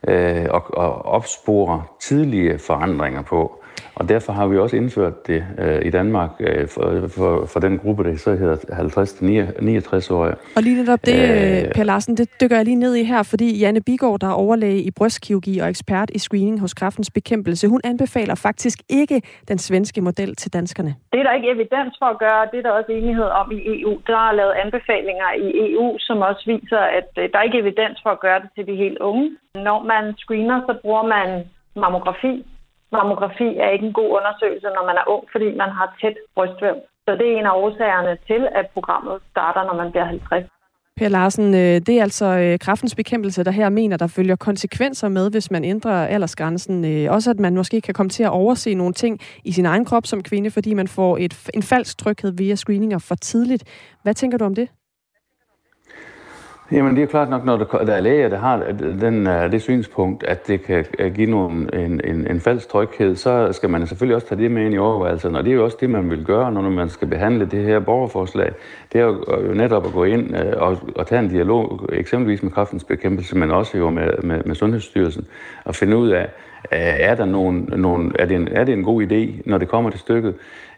[0.09, 3.58] øh, og, og opspore tidlige forandringer på.
[3.98, 7.78] Og derfor har vi også indført det øh, i Danmark øh, for, for, for den
[7.78, 10.37] gruppe, der så hedder 50-69-årige.
[10.56, 13.58] Og lige netop det, øh, Per Larsen, det dykker jeg lige ned i her, fordi
[13.61, 17.80] Janne Bigård, der er overlæge i brystkirurgi og ekspert i screening hos kraftens bekæmpelse, hun
[17.84, 20.94] anbefaler faktisk ikke den svenske model til danskerne.
[21.12, 23.61] Det er der ikke evidens for at gøre, det er der også enighed om i
[23.80, 23.92] EU.
[24.06, 27.98] Der er lavet anbefalinger i EU, som også viser, at øh, der er ikke evidens
[28.02, 29.30] for at gøre det til de helt unge.
[29.54, 31.28] Når man screener, så bruger man
[31.76, 32.44] mammografi,
[32.96, 36.77] mammografi er ikke en god undersøgelse, når man er ung, fordi man har tæt brystvæv.
[37.05, 40.46] Så det er en af årsagerne til, at programmet starter, når man bliver 50.
[40.98, 45.09] Per Larsen, øh, det er altså øh, kraftens bekæmpelse, der her mener, der følger konsekvenser
[45.09, 46.85] med, hvis man ændrer aldersgrænsen.
[46.85, 49.85] Øh, også at man måske kan komme til at overse nogle ting i sin egen
[49.85, 53.64] krop som kvinde, fordi man får et, en falsk tryghed via screeninger for tidligt.
[54.03, 54.68] Hvad tænker du om det?
[56.72, 58.64] Jamen det er klart nok, når der er læger, der har
[59.00, 63.16] den, øh, det synspunkt, at det kan øh, give nogle, en, en, en falsk tryghed,
[63.16, 65.37] så skal man selvfølgelig også tage det med ind i overvejelsen.
[65.37, 67.78] Og det er jo også det, man vil gøre, når man skal behandle det her
[67.78, 68.52] borgerforslag.
[68.92, 72.50] Det er jo øh, netop at gå ind og, og tage en dialog, eksempelvis med
[72.50, 75.26] kraftens bekæmpelse, men også jo med, med, med Sundhedsstyrelsen,
[75.64, 76.28] og finde ud af,
[76.70, 79.90] er, der nogen, nogen, er, det en, er det en god idé, når det kommer
[79.90, 80.35] til stykket?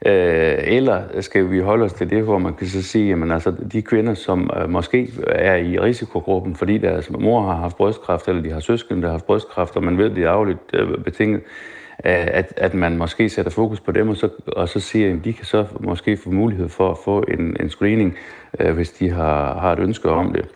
[0.07, 3.53] Øh, eller skal vi holde os til det, hvor man kan så sige, at altså,
[3.73, 8.43] de kvinder, som øh, måske er i risikogruppen, fordi deres mor har haft brystkræft, eller
[8.43, 11.05] de har søskende, der har haft brystkræft, og man ved, at det er afligt øh,
[11.05, 11.41] betinget,
[12.05, 15.33] at, at man måske sætter fokus på dem, og så, og så siger, at de
[15.33, 18.17] kan så måske få mulighed for at få en, en screening,
[18.61, 20.49] øh, hvis de har, har et ønske om det.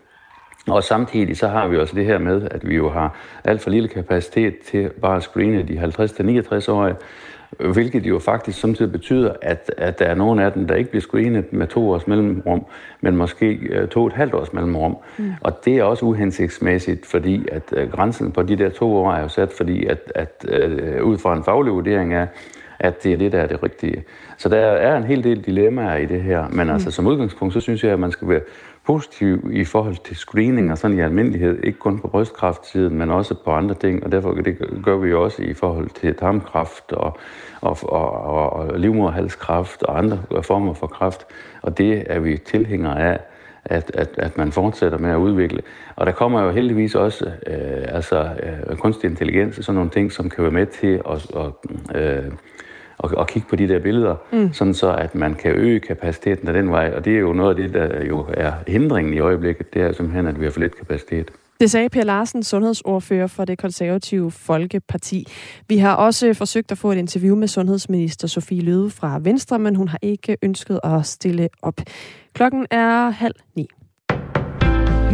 [0.66, 3.70] Og samtidig så har vi også det her med, at vi jo har alt for
[3.70, 6.96] lille kapacitet til bare at screene de 50-69-årige,
[7.58, 11.00] hvilket jo faktisk samtidig betyder, at, at der er nogle af dem, der ikke bliver
[11.00, 12.66] screenet med to års mellemrum,
[13.00, 14.96] men måske øh, to og et halvt års mellemrum.
[15.18, 15.32] Mm.
[15.40, 19.22] Og det er også uhensigtsmæssigt, fordi at uh, grænsen på de der to år er
[19.22, 22.26] jo sat, fordi at, at uh, ud fra en faglig vurdering er,
[22.78, 24.04] at det er det, der er det rigtige.
[24.38, 26.72] Så der er en hel del dilemmaer i det her, men mm.
[26.72, 28.40] altså som udgangspunkt, så synes jeg, at man skal være
[28.86, 33.34] positiv i forhold til screening og sådan i almindelighed, ikke kun på brystkræftsiden, men også
[33.44, 37.18] på andre ting, og derfor det gør vi jo også i forhold til tarmkræft og,
[37.60, 41.26] og, og, og, og livmoderhalskræft og andre former for kræft,
[41.62, 43.18] og det er vi tilhængere af
[43.64, 45.62] at, at, at man fortsætter med at udvikle.
[45.96, 50.12] Og der kommer jo heldigvis også øh, altså, øh, kunstig intelligens og sådan nogle ting,
[50.12, 52.32] som kan være med til at, at øh,
[53.04, 54.52] og, og kigge på de der billeder, mm.
[54.52, 56.92] sådan så at man kan øge kapaciteten af den vej.
[56.96, 59.92] Og det er jo noget af det, der jo er hindringen i øjeblikket, det er
[59.92, 61.30] simpelthen, at vi har for lidt kapacitet.
[61.60, 65.26] Det sagde Per Larsen, sundhedsordfører for det konservative Folkeparti.
[65.68, 69.76] Vi har også forsøgt at få et interview med sundhedsminister Sofie Løde fra Venstre, men
[69.76, 71.80] hun har ikke ønsket at stille op.
[72.34, 73.68] Klokken er halv ni.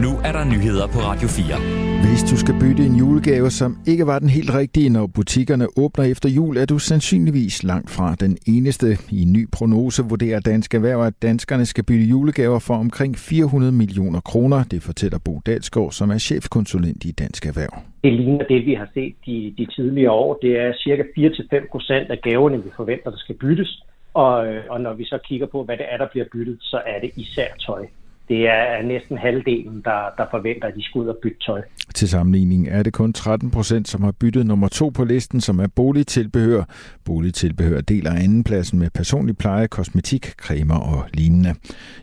[0.02, 1.89] Nu er der nyheder på Radio 4.
[2.06, 6.04] Hvis du skal bytte en julegave, som ikke var den helt rigtige, når butikkerne åbner
[6.04, 8.86] efter jul, er du sandsynligvis langt fra den eneste.
[9.10, 13.72] I en ny prognose vurderer Danske Erhverv, at danskerne skal bytte julegaver for omkring 400
[13.72, 14.64] millioner kroner.
[14.70, 17.74] Det fortæller Bo Dalsgaard, som er chefkonsulent i Danske Erhverv.
[18.04, 20.38] Det ligner det, vi har set de, de tidligere år.
[20.42, 23.82] Det er cirka 4-5 procent af gaverne, vi forventer, der skal byttes.
[24.14, 26.82] Og, øh, og når vi så kigger på, hvad det er, der bliver byttet, så
[26.86, 27.86] er det især tøj
[28.30, 31.62] det er næsten halvdelen, der, der forventer, at de skal ud og bytte tøj.
[31.94, 35.58] Til sammenligning er det kun 13 procent, som har byttet nummer to på listen, som
[35.58, 36.62] er boligtilbehør.
[37.04, 41.54] Boligtilbehør deler andenpladsen med personlig pleje, kosmetik, cremer og lignende.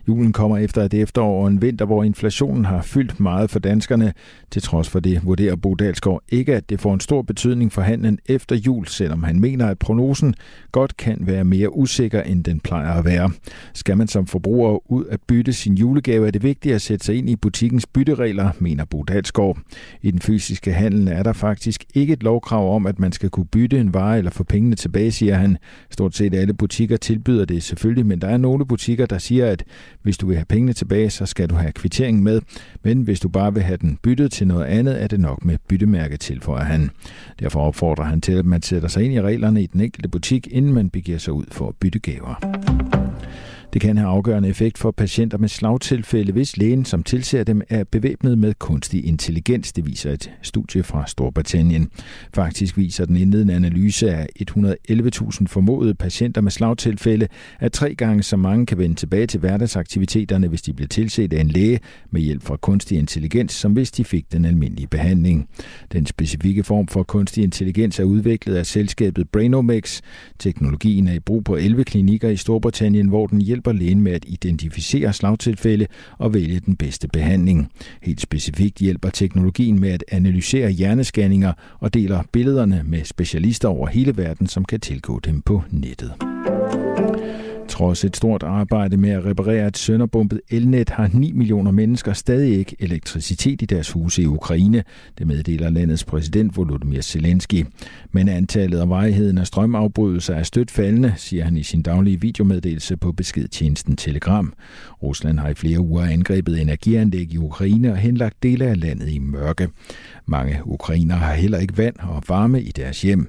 [0.08, 4.12] Julen kommer efter et efterår og en vinter, hvor inflationen har fyldt meget for danskerne.
[4.50, 7.82] Til trods for det vurderer Bo Dalsgaard ikke, at det får en stor betydning for
[7.82, 10.34] handlen efter jul, selvom han mener, at prognosen
[10.72, 13.30] godt kan være mere usikker, end den plejer at være.
[13.74, 17.04] Skal man som forbruger ud at bytte sin julegave opgave er det vigtigt at sætte
[17.04, 19.58] sig ind i butikkens bytteregler, mener Bo Dalsgaard.
[20.02, 23.46] I den fysiske handel er der faktisk ikke et lovkrav om, at man skal kunne
[23.46, 25.56] bytte en vare eller få pengene tilbage, siger han.
[25.90, 29.64] Stort set alle butikker tilbyder det selvfølgelig, men der er nogle butikker, der siger, at
[30.02, 32.40] hvis du vil have pengene tilbage, så skal du have kvitteringen med.
[32.82, 35.58] Men hvis du bare vil have den byttet til noget andet, er det nok med
[35.68, 36.90] byttemærke, tilføjer han.
[37.40, 40.48] Derfor opfordrer han til, at man sætter sig ind i reglerne i den enkelte butik,
[40.50, 42.34] inden man begiver sig ud for at bytte gaver.
[43.72, 47.84] Det kan have afgørende effekt for patienter med slagtilfælde, hvis lægen, som tilser dem, er
[47.84, 49.72] bevæbnet med kunstig intelligens.
[49.72, 51.88] Det viser et studie fra Storbritannien.
[52.34, 57.28] Faktisk viser den indledende analyse af 111.000 formodede patienter med slagtilfælde,
[57.60, 61.40] at tre gange så mange kan vende tilbage til hverdagsaktiviteterne, hvis de bliver tilset af
[61.40, 65.48] en læge med hjælp fra kunstig intelligens, som hvis de fik den almindelige behandling.
[65.92, 70.00] Den specifikke form for kunstig intelligens er udviklet af selskabet Brainomix.
[70.38, 74.12] Teknologien er i brug på 11 klinikker i Storbritannien, hvor den hjælper hjælper lægen med
[74.12, 75.86] at identificere slagtilfælde
[76.18, 77.68] og vælge den bedste behandling.
[78.02, 84.16] Helt specifikt hjælper teknologien med at analysere hjernescanninger og deler billederne med specialister over hele
[84.16, 86.12] verden, som kan tilgå dem på nettet.
[87.78, 92.58] Trods et stort arbejde med at reparere et sønderbumpet elnet, har 9 millioner mennesker stadig
[92.58, 94.84] ikke elektricitet i deres huse i Ukraine.
[95.18, 97.66] Det meddeler landets præsident Volodymyr Zelensky.
[98.12, 102.96] Men antallet og varigheden af strømafbrydelser er stødt faldende, siger han i sin daglige videomeddelelse
[102.96, 104.52] på beskedtjenesten Telegram.
[105.02, 109.18] Rusland har i flere uger angrebet energianlæg i Ukraine og henlagt dele af landet i
[109.18, 109.68] mørke.
[110.26, 113.28] Mange ukrainere har heller ikke vand og varme i deres hjem.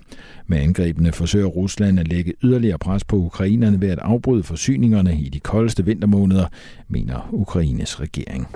[0.49, 5.29] Med angrebene forsøger Rusland at lægge yderligere pres på ukrainerne ved at afbryde forsyningerne i
[5.29, 6.45] de koldeste vintermåneder,
[6.87, 8.47] mener Ukraines regering.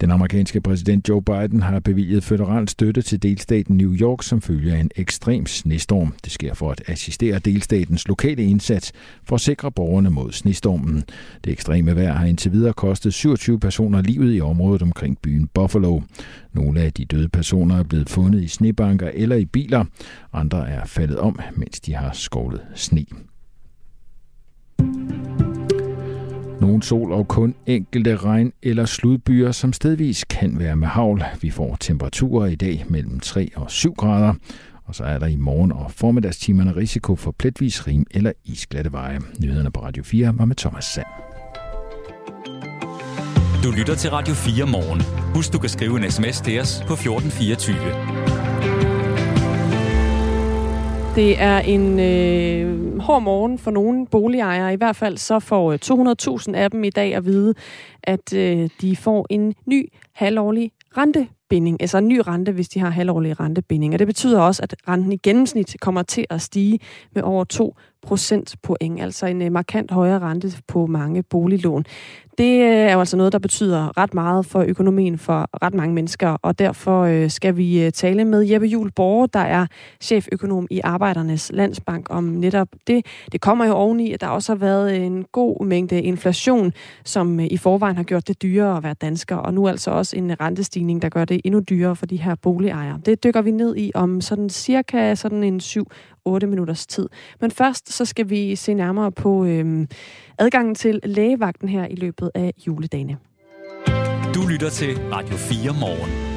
[0.00, 4.72] Den amerikanske præsident Joe Biden har bevilget federal støtte til delstaten New York som følge
[4.72, 6.14] af en ekstrem snestorm.
[6.24, 8.92] Det sker for at assistere delstatens lokale indsats
[9.24, 11.04] for at sikre borgerne mod snestormen.
[11.44, 16.00] Det ekstreme vejr har indtil videre kostet 27 personer livet i området omkring byen Buffalo.
[16.52, 19.84] Nogle af de døde personer er blevet fundet i snebanker eller i biler.
[20.32, 23.04] Andre er faldet om, mens de har skovlet sne.
[26.64, 31.22] Nogen sol og kun enkelte regn- eller sludbyer, som stedvis kan være med havl.
[31.40, 34.34] Vi får temperaturer i dag mellem 3 og 7 grader.
[34.84, 39.18] Og så er der i morgen og formiddagstimerne risiko for pletvis rim eller isglatte veje.
[39.40, 41.06] Nyhederne på Radio 4 var med Thomas Sand.
[43.64, 45.02] Du lytter til Radio 4 morgen.
[45.34, 48.43] Husk, du kan skrive en sms til os på 1424.
[51.16, 54.72] Det er en øh, hård morgen for nogle boligejere.
[54.72, 55.78] I hvert fald så får øh,
[56.48, 57.54] 200.000 af dem i dag at vide,
[58.02, 62.90] at øh, de får en ny halvårlig rentebinding, altså en ny rente, hvis de har
[62.90, 63.92] halvårlige rentebinding.
[63.94, 66.78] Og det betyder også, at renten i gennemsnit kommer til at stige
[67.14, 71.84] med over 2 procentpoint, altså en øh, markant højere rente på mange boliglån.
[72.38, 75.94] Det øh, er jo altså noget, der betyder ret meget for økonomien for ret mange
[75.94, 79.66] mennesker, og derfor øh, skal vi øh, tale med Jeppe Juhl Borge, der er
[80.00, 83.06] cheføkonom i Arbejdernes Landsbank, om netop det.
[83.32, 86.72] Det kommer jo oveni, at der også har været en god mængde inflation,
[87.04, 90.40] som i forvejen har gjort det dyrere at være dansker, og nu altså også en
[90.40, 93.00] rentestigning, der gør det endnu dyrere for de her boligejere.
[93.06, 95.60] Det dykker vi ned i om sådan cirka sådan en
[96.28, 97.08] 7-8 minutters tid.
[97.40, 99.86] Men først så skal vi se nærmere på øh,
[100.38, 103.16] adgangen til lægevagten her i løbet af juledagene.
[104.34, 106.34] Du lytter til Radio 4 morgen.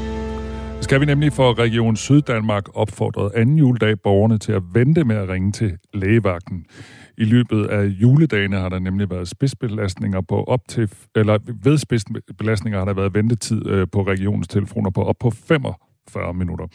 [0.81, 5.29] Skal vi nemlig for Region Syddanmark opfordret anden juledag borgerne til at vente med at
[5.29, 6.65] ringe til lægevagten.
[7.17, 12.79] I løbet af juledagene har der nemlig været spidsbelastninger på op til, eller ved spidsbelastninger
[12.79, 15.31] har der været ventetid øh, på regionens telefoner på op på
[16.11, 16.67] 45 minutter.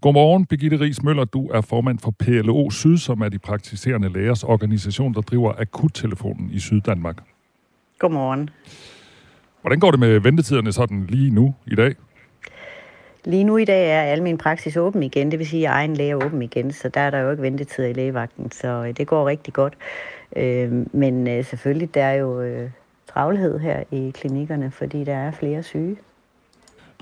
[0.00, 1.24] Godmorgen, Birgitte Ries Møller.
[1.24, 6.50] Du er formand for PLO Syd, som er de praktiserende lægers organisation, der driver akuttelefonen
[6.50, 7.16] i Syddanmark.
[7.98, 8.50] Godmorgen.
[9.60, 11.94] Hvordan går det med ventetiderne sådan lige nu i dag?
[13.24, 16.10] Lige nu i dag er almen praksis åben igen, det vil sige, at egen læge
[16.10, 19.06] er åben igen, så der er der jo ikke ventetider i lægevagten, så øh, det
[19.06, 19.74] går rigtig godt.
[20.36, 22.42] Øh, men øh, selvfølgelig, der er jo
[23.12, 25.96] travlhed her i klinikkerne, fordi der er flere syge.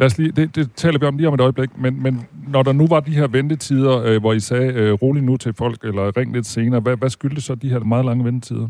[0.00, 2.62] Lad os lige, det, det taler vi om lige om et øjeblik, men, men når
[2.62, 5.84] der nu var de her ventetider, øh, hvor I sagde, øh, rolig nu til folk,
[5.84, 8.68] eller ring lidt senere, hvad, hvad skyldte så de her meget lange ventetider?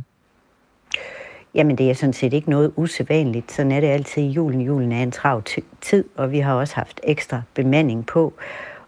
[1.54, 3.52] Jamen, det er sådan set ikke noget usædvanligt.
[3.52, 4.60] Sådan er det altid i julen.
[4.60, 5.42] Julen er en trav
[5.80, 8.34] tid, og vi har også haft ekstra bemanding på.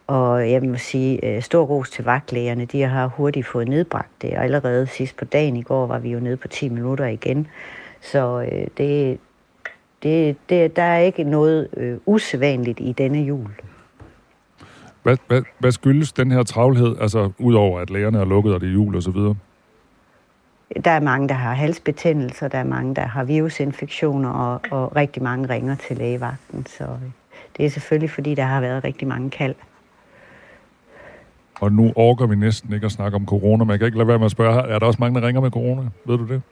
[0.06, 2.64] Og jeg må sige, øh, stor ros til vagtlægerne.
[2.64, 6.10] De har hurtigt fået nedbragt det, og allerede sidst på dagen i går var vi
[6.10, 7.46] jo nede på 10 minutter igen.
[8.00, 9.18] Så øh, det,
[10.02, 13.50] det, det, der er ikke noget øh, usædvanligt i denne jul.
[15.02, 18.68] Hvad, hvad, hvad skyldes den her travlhed, altså udover at lægerne er lukket, og det
[18.68, 19.34] er jul og så videre?
[20.84, 25.22] Der er mange, der har halsbetændelser, der er mange, der har virusinfektioner, og, og rigtig
[25.22, 26.66] mange ringer til lægevagten.
[26.66, 27.10] Så øh,
[27.56, 29.54] det er selvfølgelig, fordi der har været rigtig mange kald.
[31.60, 34.08] Og nu orker vi næsten ikke at snakke om corona, men jeg kan ikke lade
[34.08, 35.82] være med at spørge, er der også mange, der ringer med corona?
[36.04, 36.42] Ved du det?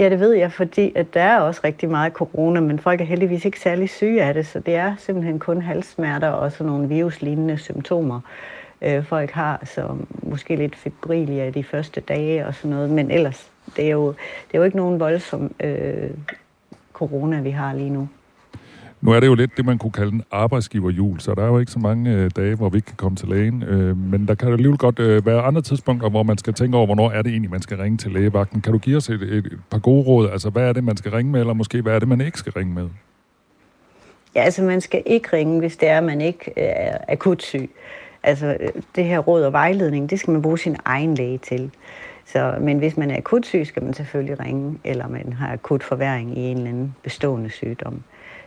[0.00, 3.04] Ja, det ved jeg, fordi at der er også rigtig meget corona, men folk er
[3.04, 6.88] heldigvis ikke særlig syge af det, så det er simpelthen kun halssmerter og sådan nogle
[6.88, 8.20] viruslignende symptomer,
[8.82, 13.50] øh, folk har, så måske lidt febrilia de første dage og sådan noget, men ellers,
[13.76, 16.10] det er jo, det er jo ikke nogen voldsom øh,
[16.92, 18.08] corona, vi har lige nu.
[19.00, 21.58] Nu er det jo lidt det, man kunne kalde en arbejdsgiverjul, så der er jo
[21.58, 23.62] ikke så mange øh, dage, hvor vi ikke kan komme til lægen.
[23.62, 26.76] Øh, men der kan jo alligevel godt øh, være andre tidspunkter, hvor man skal tænke
[26.76, 28.60] over, hvornår er det egentlig, man skal ringe til lægevagten.
[28.60, 30.30] Kan du give os et, et, et par gode råd?
[30.30, 32.38] Altså, hvad er det, man skal ringe med, eller måske hvad er det, man ikke
[32.38, 32.88] skal ringe med?
[34.34, 37.42] Ja, altså man skal ikke ringe, hvis det er, at man ikke øh, er akut
[37.42, 37.70] syg.
[38.22, 41.70] Altså øh, det her råd og vejledning, det skal man bruge sin egen læge til.
[42.26, 45.82] Så, men hvis man er akut syg, skal man selvfølgelig ringe, eller man har akut
[45.82, 48.02] forværing i en eller anden bestående sygdom.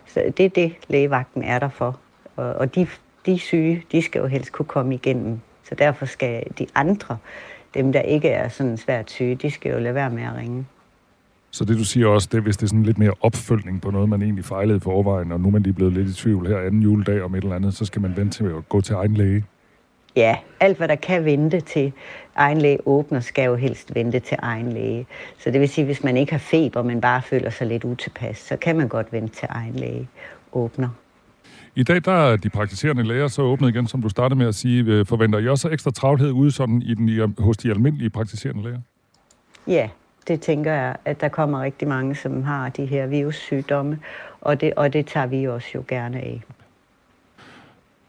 [0.08, 2.00] Så det er det, lægevagten er der for.
[2.36, 2.88] Og, og de,
[3.26, 5.40] de syge, de skal jo helst kunne komme igennem.
[5.64, 7.18] Så derfor skal de andre,
[7.74, 10.66] dem der ikke er sådan svært syge, de skal jo lade være med at ringe.
[11.52, 13.92] Så det du siger også, det er, hvis det er sådan lidt mere opfølgning på
[13.92, 16.48] noget, man egentlig fejlede for overvejen, og nu er man lige blevet lidt i tvivl
[16.48, 18.96] her anden juledag om et eller andet, så skal man vente til at gå til
[18.96, 19.46] egen læge.
[20.16, 21.94] Ja, alt hvad der kan vente til
[22.36, 25.08] egen læge åbner, skal jo helst vente til egen læge.
[25.38, 28.38] Så det vil sige, hvis man ikke har feber, men bare føler sig lidt utilpas,
[28.38, 30.08] så kan man godt vente til egen læge
[30.54, 30.90] åbner.
[31.76, 34.56] I dag der er de praktiserende læger så åbnet igen, som du startede med at
[34.56, 34.84] sige.
[34.84, 38.80] Øh, forventer I også ekstra travlhed ude sådan i den, hos de almindelige praktiserende læger?
[39.68, 39.90] Ja,
[40.28, 44.00] det tænker jeg, at der kommer rigtig mange, som har de her virussygdomme,
[44.42, 46.42] og det, og det tager vi også jo gerne af.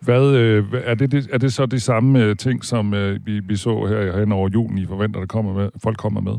[0.04, 3.56] Hvad, øh, er, det, er det så de samme øh, ting, som øh, vi, vi
[3.56, 6.34] så her hen over julen, I forventer, der kommer med, folk kommer med?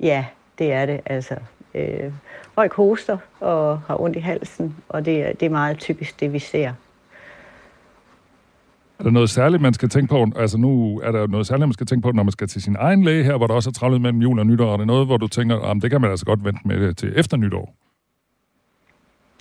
[0.00, 0.24] Ja,
[0.58, 1.00] det er det.
[1.06, 1.34] Altså,
[1.74, 2.12] øh,
[2.54, 6.38] folk hoster og har ondt i halsen, og det, det er meget typisk det, vi
[6.38, 6.72] ser.
[8.98, 10.26] Er der noget særligt, man skal tænke på?
[10.36, 12.76] Altså nu er der noget særligt, man skal tænke på, når man skal til sin
[12.78, 14.72] egen læge her, hvor der også er travlt mellem jul og nytår.
[14.72, 17.12] Er det noget, hvor du tænker, at det kan man altså godt vente med til
[17.16, 17.74] efter nytår?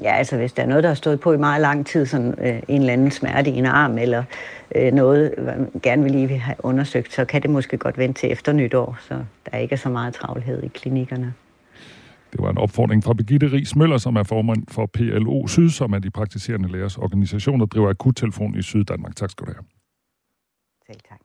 [0.01, 2.35] Ja, altså hvis der er noget, der har stået på i meget lang tid, sådan
[2.39, 4.23] øh, en eller anden smerte i en arm, eller
[4.75, 8.31] øh, noget, man gerne vil lige have undersøgt, så kan det måske godt vente til
[8.31, 11.33] efter nytår, så der ikke er så meget travlhed i klinikkerne.
[12.31, 15.93] Det var en opfordring fra Birgitte Ries Møller, som er formand for PLO Syd, som
[15.93, 19.15] er de praktiserende lægers organisation, der driver akuttelefon i Syddanmark.
[19.15, 19.65] Tak skal du have.
[20.87, 21.24] Selv tak.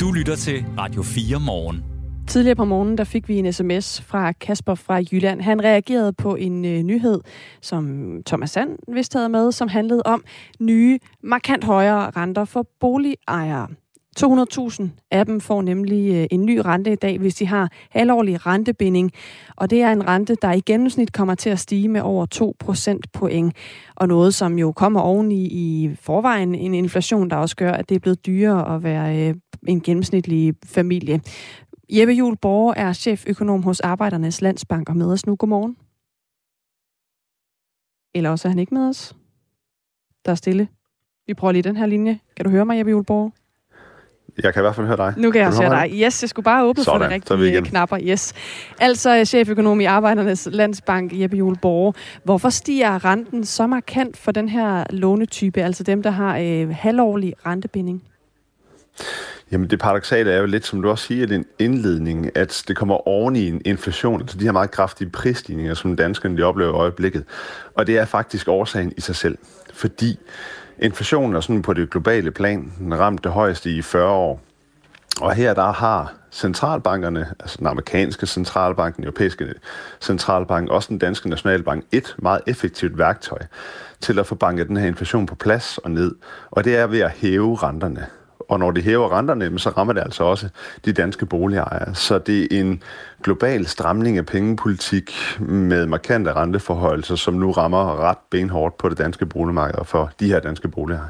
[0.00, 1.84] Du lytter til Radio 4 morgen.
[2.26, 5.40] Tidligere på morgenen der fik vi en sms fra Kasper fra Jylland.
[5.40, 7.20] Han reagerede på en øh, nyhed,
[7.60, 10.24] som Thomas Sand vist havde med, som handlede om
[10.60, 13.68] nye, markant højere renter for boligejere.
[14.20, 18.46] 200.000 af dem får nemlig øh, en ny rente i dag, hvis de har halvårlig
[18.46, 19.12] rentebinding.
[19.56, 22.56] Og det er en rente, der i gennemsnit kommer til at stige med over 2
[22.58, 23.56] procentpoint.
[23.96, 27.88] Og noget, som jo kommer oven i, i forvejen en inflation, der også gør, at
[27.88, 29.34] det er blevet dyrere at være øh,
[29.68, 31.20] en gennemsnitlig familie.
[31.90, 35.36] Jeppe Juhl Borger er cheføkonom hos Arbejdernes Landsbank og med os nu.
[35.36, 35.76] Godmorgen.
[38.14, 39.16] Eller også er han ikke med os.
[40.24, 40.68] Der er stille.
[41.26, 42.20] Vi prøver lige den her linje.
[42.36, 43.30] Kan du høre mig, Jeppe Juhl Borger?
[44.42, 45.14] Jeg kan i hvert fald høre dig.
[45.16, 45.90] Nu kan jeg også høre dig.
[45.92, 47.98] Yes, jeg skulle bare åbne Sådan, for de rigtige knapper.
[48.02, 48.32] Yes.
[48.80, 51.94] Altså cheføkonom i Arbejdernes Landsbank, Jeppe Juhl Borge.
[52.24, 57.34] Hvorfor stiger renten så markant for den her lånetype, altså dem, der har øh, halvårlig
[57.46, 58.02] rentebinding?
[59.52, 62.76] Jamen det paradoxale er jo lidt, som du også siger, det en indledning, at det
[62.76, 66.70] kommer oven i en inflation, altså de her meget kraftige prisstigninger, som danskerne de oplever
[66.70, 67.24] i øjeblikket.
[67.74, 69.38] Og det er faktisk årsagen i sig selv,
[69.74, 70.18] fordi
[70.78, 74.40] inflationen er sådan på det globale plan, ramt det højeste i 40 år.
[75.20, 79.54] Og her der har centralbankerne, altså den amerikanske centralbank, den europæiske
[80.00, 83.38] centralbank, også den danske nationalbank, et meget effektivt værktøj
[84.00, 86.14] til at få banket den her inflation på plads og ned.
[86.50, 88.06] Og det er ved at hæve renterne.
[88.48, 90.48] Og når de hæver renterne, så rammer det altså også
[90.84, 91.94] de danske boligejere.
[91.94, 92.82] Så det er en
[93.22, 99.26] global stramning af pengepolitik med markante renteforhøjelser, som nu rammer ret benhårdt på det danske
[99.26, 101.08] boligmarked og for de her danske boligejere.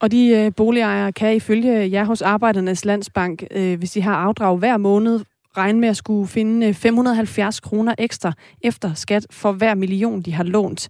[0.00, 4.58] Og de øh, boligejere kan ifølge jer hos Arbejdernes Landsbank, øh, hvis de har afdrag
[4.58, 5.20] hver måned,
[5.56, 10.32] regne med at skulle finde øh, 570 kroner ekstra efter skat for hver million, de
[10.32, 10.88] har lånt.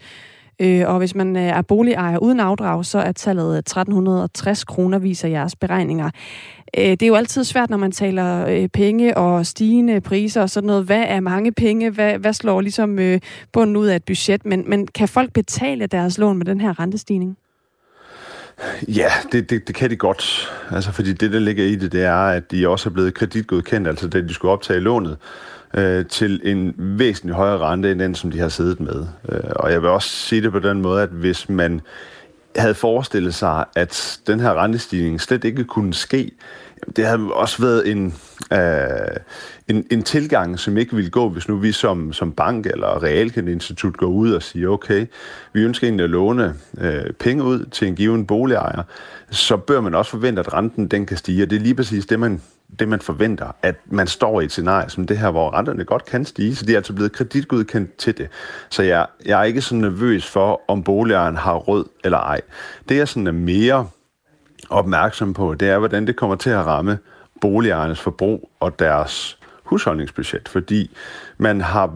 [0.60, 4.98] Øh, og hvis man øh, er boligejer uden afdrag, så er tallet øh, 1360 kroner,
[4.98, 6.10] viser jeres beregninger.
[6.78, 10.50] Øh, det er jo altid svært, når man taler øh, penge og stigende priser og
[10.50, 10.84] sådan noget.
[10.84, 11.90] Hvad er mange penge?
[11.90, 13.20] Hvad, hvad slår ligesom øh,
[13.52, 14.46] bunden ud af et budget?
[14.46, 17.36] Men, men kan folk betale deres lån med den her rentestigning?
[18.88, 20.50] Ja, det, det, det kan de godt.
[20.70, 23.88] Altså, fordi det, der ligger i det, det er, at de også er blevet kreditgodkendt,
[23.88, 25.16] altså da de skulle optage lånet,
[25.74, 29.06] øh, til en væsentlig højere rente end den, som de har siddet med.
[29.28, 31.80] Øh, og jeg vil også sige det på den måde, at hvis man
[32.56, 36.30] havde forestillet sig, at den her rentestigning slet ikke kunne ske,
[36.96, 38.14] det havde også været en,
[38.52, 39.16] øh,
[39.68, 43.96] en, en tilgang, som ikke ville gå, hvis nu vi som, som bank eller realkreditinstitut
[43.96, 45.06] går ud og siger, okay,
[45.52, 48.82] vi ønsker egentlig at låne øh, penge ud til en given boligejer,
[49.30, 52.06] så bør man også forvente, at renten den kan stige, og det er lige præcis
[52.06, 52.40] det, man
[52.78, 56.04] det, man forventer, at man står i et scenarie som det her, hvor renterne godt
[56.04, 58.28] kan stige, så de er altså blevet kreditgodkendt til det.
[58.68, 62.40] Så jeg, jeg er ikke så nervøs for, om boligejeren har råd eller ej.
[62.88, 63.88] Det, jeg sådan er mere
[64.70, 66.98] opmærksom på, det er, hvordan det kommer til at ramme
[67.40, 69.37] boligejernes forbrug og deres
[69.68, 70.96] husholdningsbudget, fordi
[71.38, 71.92] man har,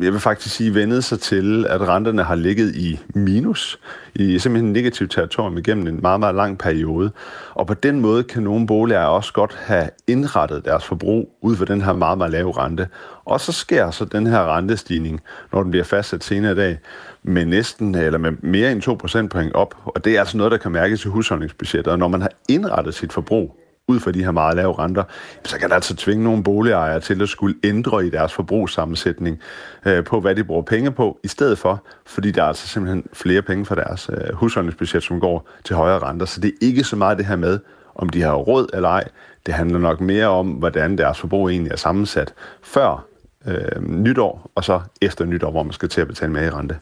[0.00, 3.78] jeg vil faktisk sige, vendet sig til, at renterne har ligget i minus,
[4.14, 7.10] i simpelthen negativt territorium igennem en meget, meget lang periode.
[7.54, 11.64] Og på den måde kan nogle boliger også godt have indrettet deres forbrug ud for
[11.64, 12.88] den her meget, meget lave rente.
[13.24, 15.20] Og så sker så den her rentestigning,
[15.52, 16.78] når den bliver fastsat senere i dag,
[17.22, 19.74] med næsten, eller med mere end 2 procentpoint op.
[19.84, 21.92] Og det er altså noget, der kan mærkes i husholdningsbudgettet.
[21.92, 25.04] Og når man har indrettet sit forbrug ud fra de her meget lave renter,
[25.44, 29.40] så kan det altså tvinge nogle boligejere til at skulle ændre i deres forbrugssammensætning
[29.86, 33.04] øh, på, hvad de bruger penge på, i stedet for, fordi der er altså simpelthen
[33.12, 36.26] flere penge fra deres øh, husholdningsbudget, som går til højere renter.
[36.26, 37.58] Så det er ikke så meget det her med,
[37.94, 39.04] om de har råd eller ej.
[39.46, 43.06] Det handler nok mere om, hvordan deres forbrug egentlig er sammensat før
[43.46, 46.78] øh, nytår, og så efter nytår, hvor man skal til at betale mere i rente.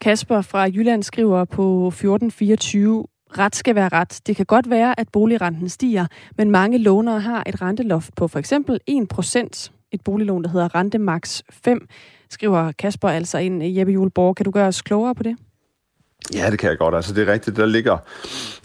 [0.00, 4.20] Kasper fra Jylland skriver på 1424, ret skal være ret.
[4.26, 6.06] Det kan godt være, at boligrenten stiger,
[6.38, 9.70] men mange lånere har et renteloft på for eksempel 1%.
[9.92, 11.88] Et boliglån, der hedder Rentemax 5,
[12.30, 13.64] skriver Kasper altså ind.
[13.64, 15.36] Jeppe Juleborg, kan du gøre os klogere på det?
[16.34, 16.94] Ja, det kan jeg godt.
[16.94, 17.56] Altså, det er rigtigt.
[17.56, 17.98] Der ligger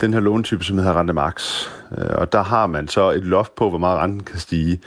[0.02, 1.68] den her lånetype, som hedder Rente Max.
[1.98, 4.82] Øh, og der har man så et loft på, hvor meget renten kan stige.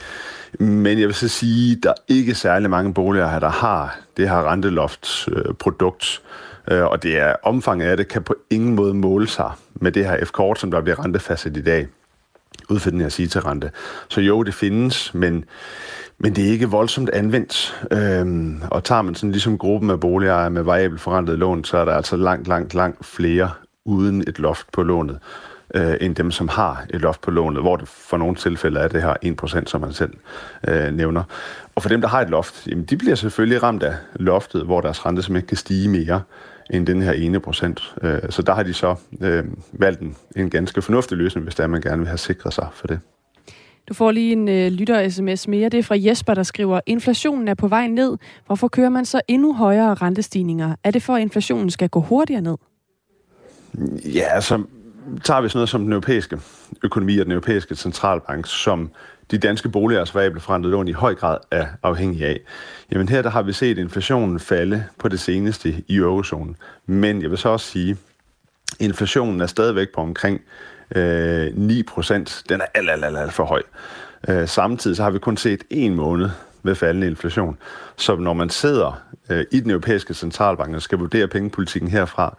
[0.59, 3.99] Men jeg vil så sige, at der er ikke særlig mange boliger her, der har
[4.17, 6.21] det her renteloft-produkt.
[6.71, 9.91] Øh, øh, og det er omfanget af det, kan på ingen måde måle sig med
[9.91, 11.87] det her F-kort, som der bliver rentefastsat i dag.
[12.69, 13.71] ud for den her CITA-rente.
[14.09, 15.45] Så jo, det findes, men,
[16.19, 17.85] men det er ikke voldsomt anvendt.
[17.91, 21.85] Øhm, og tager man sådan ligesom gruppen af boligejere med variabel forrentet lån, så er
[21.85, 23.49] der altså langt, langt, langt flere
[23.85, 25.19] uden et loft på lånet,
[25.75, 28.87] øh, end dem, som har et loft på lånet, hvor det for nogle tilfælde er
[28.87, 30.13] det her 1%, som man selv
[30.67, 31.23] øh, nævner.
[31.75, 34.81] Og for dem, der har et loft, jamen, de bliver selvfølgelig ramt af loftet, hvor
[34.81, 36.21] deres rente simpelthen ikke kan stige mere
[36.69, 37.95] end den her ene procent.
[38.01, 41.67] Øh, så der har de så øh, valgt en, en ganske fornuftig løsning, hvis der
[41.67, 42.99] man gerne vil have sikret sig for det.
[43.87, 45.69] Du får lige en øh, lytter-sms mere.
[45.69, 48.17] Det er fra Jesper, der skriver, inflationen er på vej ned.
[48.45, 50.75] Hvorfor kører man så endnu højere rentestigninger?
[50.83, 52.57] Er det for, at inflationen skal gå hurtigere ned?
[54.05, 54.63] Ja, altså
[55.23, 56.39] tager vi sådan noget som den europæiske
[56.83, 58.91] økonomi og den europæiske centralbank, som
[59.31, 62.39] de danske boligers variable forrentede lån i høj grad er afhængige af.
[62.91, 66.55] Jamen her der har vi set inflationen falde på det seneste i eurozonen.
[66.85, 67.97] Men jeg vil så også sige,
[68.79, 70.41] inflationen er stadigvæk på omkring
[70.95, 72.43] øh, 9 procent.
[72.49, 73.61] Den er alt, alt, alt, alt for høj.
[74.27, 76.29] Øh, samtidig så har vi kun set en måned
[76.63, 77.57] med faldende inflation.
[77.97, 82.37] Så når man sidder øh, i den europæiske centralbank og skal vurdere pengepolitikken herfra,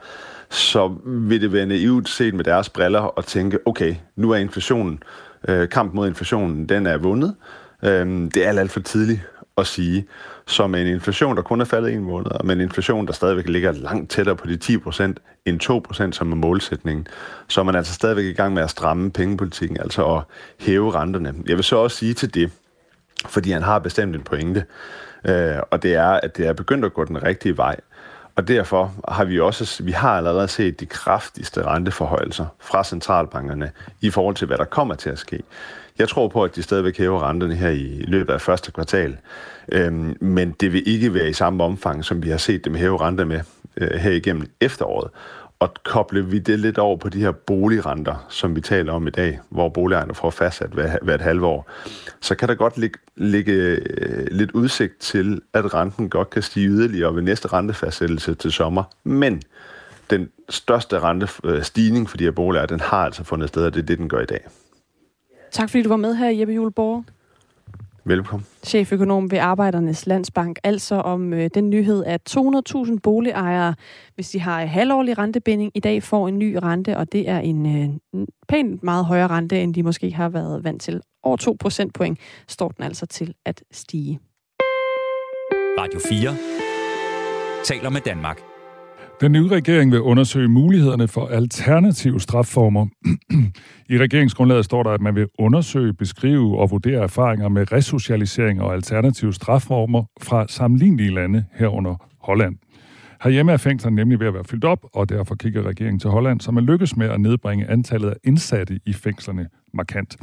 [0.51, 5.03] så vil det være naivt set med deres briller at tænke, okay, nu er inflationen,
[5.49, 7.35] øh, kampen mod inflationen, den er vundet.
[7.83, 9.21] Øh, det er alt, alt for tidligt
[9.57, 10.07] at sige
[10.49, 13.73] som en inflation, der kun er faldet en måned, men en inflation, der stadigvæk ligger
[13.73, 17.07] langt tættere på de 10 procent end 2 procent, som er målsætningen,
[17.49, 20.23] så er man altså stadigvæk i gang med at stramme pengepolitikken, altså at
[20.59, 21.35] hæve renterne.
[21.47, 22.51] Jeg vil så også sige til det,
[23.27, 24.65] fordi han har bestemt en pointe,
[25.25, 27.77] øh, og det er, at det er begyndt at gå den rigtige vej.
[28.37, 33.71] Og derfor har vi også, vi har allerede set de kraftigste renteforhøjelser fra centralbankerne
[34.01, 35.43] i forhold til, hvad der kommer til at ske.
[35.99, 39.17] Jeg tror på, at de stadigvæk hæver renterne her i løbet af første kvartal,
[39.73, 43.01] øhm, men det vil ikke være i samme omfang, som vi har set dem hæve
[43.01, 43.41] renter med
[43.77, 45.11] øh, her igennem efteråret.
[45.61, 49.11] Og koble vi det lidt over på de her boligrenter, som vi taler om i
[49.11, 51.71] dag, hvor boligejerne får fastsat hver, hvert halve år,
[52.21, 56.69] så kan der godt ligge, ligge øh, lidt udsigt til, at renten godt kan stige
[56.69, 58.85] yderligere ved næste rentefastsættelse til sommer.
[59.05, 59.43] Men
[60.11, 63.87] den største rentestigning for de her boliger, den har altså fundet sted, og det er
[63.87, 64.41] det, den gør i dag.
[65.51, 67.05] Tak fordi du var med her, Jeppe Juleborg.
[68.05, 68.47] Velkommen.
[68.65, 73.75] Cheføkonom ved Arbejdernes Landsbank, altså om øh, den nyhed, at 200.000 boligejere,
[74.15, 77.67] hvis de har halvårlig rentebinding, i dag får en ny rente, og det er en
[78.15, 81.01] øh, pænt meget højere rente, end de måske har været vant til.
[81.23, 82.19] Over 2 procentpoint
[82.49, 84.21] står den altså til at stige.
[85.79, 86.37] Radio 4
[87.65, 88.48] taler med Danmark.
[89.21, 92.87] Den nye regering vil undersøge mulighederne for alternative strafformer.
[93.89, 98.75] I regeringsgrundlaget står der, at man vil undersøge, beskrive og vurdere erfaringer med resocialisering og
[98.75, 102.57] alternative strafformer fra sammenlignelige lande herunder Holland.
[103.23, 106.41] Herhjemme er fængslerne nemlig ved at være fyldt op, og derfor kigger regeringen til Holland,
[106.41, 110.16] som er lykkes med at nedbringe antallet af indsatte i fængslerne markant.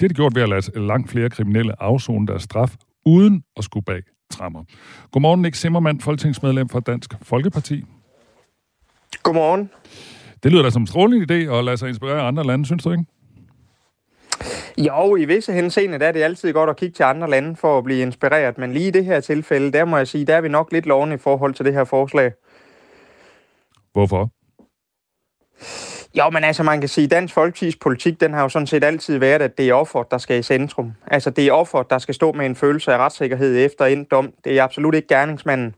[0.00, 2.74] Det er det gjort ved at lade langt flere kriminelle afzone deres straf,
[3.06, 4.64] uden at skulle bag trammer.
[5.12, 7.84] Godmorgen, Nick Zimmermann, folketingsmedlem for Dansk Folkeparti.
[9.22, 9.70] Godmorgen.
[10.42, 12.90] Det lyder da som en strålende idé at lade sig inspirere andre lande, synes du
[12.90, 13.04] ikke?
[14.78, 17.78] Jo, i visse henseende der er det altid godt at kigge til andre lande for
[17.78, 20.40] at blive inspireret, men lige i det her tilfælde, der må jeg sige, der er
[20.40, 22.32] vi nok lidt lovende i forhold til det her forslag.
[23.92, 24.30] Hvorfor?
[26.18, 28.84] Jo, men altså man kan sige, at Dansk Folkeparti's politik, den har jo sådan set
[28.84, 30.92] altid været, at det er offeret, der skal i centrum.
[31.06, 34.32] Altså det er offeret, der skal stå med en følelse af retssikkerhed efter en dom.
[34.44, 35.74] Det er absolut ikke gerningsmanden.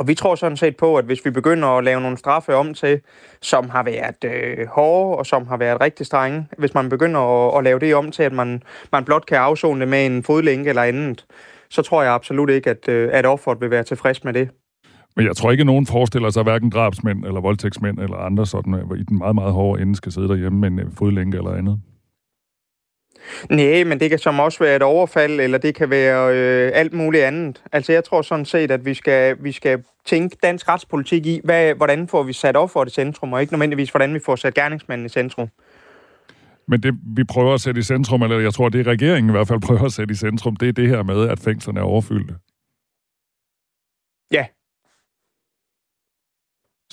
[0.00, 2.74] Og vi tror sådan set på, at hvis vi begynder at lave nogle straffe om
[2.74, 3.00] til,
[3.42, 7.58] som har været øh, hårde og som har været rigtig strenge, hvis man begynder at,
[7.58, 10.68] at lave det om til, at man, man blot kan afzone det med en fodlænke
[10.68, 11.26] eller andet,
[11.70, 14.48] så tror jeg absolut ikke, at, øh, at offeret vil være tilfreds med det.
[15.16, 18.46] Men jeg tror ikke, at nogen forestiller sig, at hverken drabsmænd eller voldtægtsmænd eller andre
[18.46, 21.38] sådan, øh, i den meget, meget hårde ende skal sidde derhjemme med en øh, fodlænke
[21.38, 21.80] eller andet.
[23.50, 26.92] Nej, men det kan som også være et overfald, eller det kan være øh, alt
[26.92, 27.62] muligt andet.
[27.72, 31.74] Altså jeg tror sådan set, at vi skal, vi skal tænke dansk retspolitik i, hvad,
[31.74, 34.54] hvordan får vi sat op for det centrum, og ikke nødvendigvis, hvordan vi får sat
[34.54, 35.48] gerningsmanden i centrum.
[36.68, 39.48] Men det, vi prøver at sætte i centrum, eller jeg tror, det regeringen i hvert
[39.48, 42.34] fald prøver at sætte i centrum, det er det her med, at fængslerne er overfyldte.
[44.32, 44.46] Ja,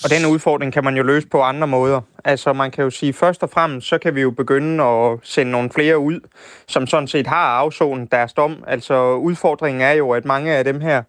[0.04, 2.02] og den udfordring kan man jo løse på andre måder.
[2.26, 5.52] Altså man kan jo sige, først og fremmest, så kan vi jo begynde at sende
[5.52, 6.20] nogle flere ud,
[6.68, 8.64] som sådan set har afsonet deres dom.
[8.68, 11.04] Altså udfordringen er jo, at mange af dem her,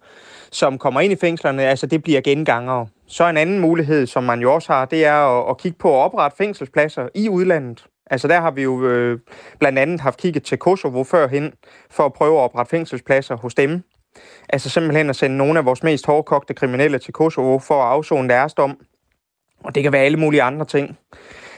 [0.51, 2.87] som kommer ind i fængslerne, altså det bliver gengangere.
[3.07, 5.99] Så en anden mulighed, som man jo også har, det er at, at kigge på
[5.99, 7.85] at oprette fængselspladser i udlandet.
[8.11, 9.19] Altså der har vi jo øh,
[9.59, 11.53] blandt andet haft kigget til Kosovo førhen,
[11.91, 13.83] for at prøve at oprette fængselspladser hos dem.
[14.49, 18.29] Altså simpelthen at sende nogle af vores mest hårdkogte kriminelle til Kosovo for at afzone
[18.29, 18.77] deres dom.
[19.63, 20.97] Og det kan være alle mulige andre ting.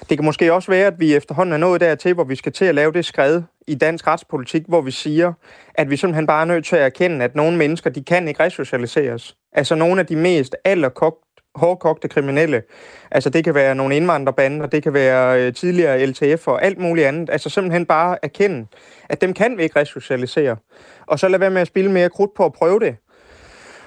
[0.09, 2.65] det kan måske også være, at vi efterhånden er nået dertil, hvor vi skal til
[2.65, 5.33] at lave det skred i dansk retspolitik, hvor vi siger,
[5.75, 8.43] at vi simpelthen bare er nødt til at erkende, at nogle mennesker, de kan ikke
[8.43, 9.37] resocialiseres.
[9.53, 12.63] Altså nogle af de mest allerkogte hårdkogte kriminelle.
[13.11, 17.07] Altså det kan være nogle indvandrerbander, det kan være øh, tidligere LTF og alt muligt
[17.07, 17.29] andet.
[17.29, 18.65] Altså simpelthen bare erkende,
[19.09, 20.57] at dem kan vi ikke resocialisere.
[21.07, 22.95] Og så lad være med at spille mere krudt på at prøve det.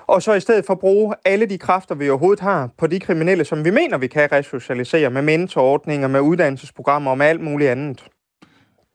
[0.07, 3.45] Og så i stedet for bruge alle de kræfter, vi overhovedet har på de kriminelle,
[3.45, 8.05] som vi mener, vi kan resocialisere med mentorordninger, med uddannelsesprogrammer og med alt muligt andet.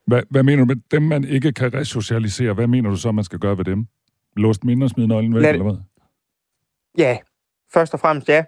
[0.06, 2.52] Hvad, hvad mener du med dem, man ikke kan resocialisere?
[2.52, 3.86] Hvad mener du så, man skal gøre ved dem?
[4.36, 5.50] Låst mindre og smide nøglen væk, Lad...
[5.50, 5.76] eller hvad?
[6.98, 7.18] Ja,
[7.72, 8.44] først og fremmest ja.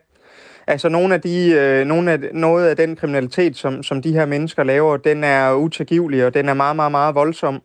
[0.66, 4.26] Altså nogle af de, øh, nogle af, noget af den kriminalitet, som, som de her
[4.26, 7.62] mennesker laver, den er utilgivelig, og den er meget, meget, meget voldsom.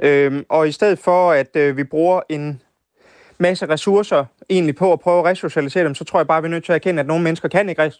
[0.00, 2.62] Øhm, og i stedet for, at øh, vi bruger en
[3.38, 6.50] masse ressourcer egentlig på at prøve at resocialisere dem, så tror jeg bare, vi er
[6.50, 7.92] nødt til at erkende, at nogle mennesker kan ikke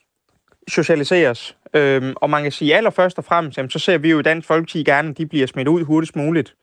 [0.68, 1.57] socialiseres.
[1.74, 4.49] Øhm, og man kan sige allerførst og fremmest, jamen, så ser vi jo i Dansk
[4.49, 6.55] Folkeparti gerne, at de bliver smidt ud hurtigst muligt.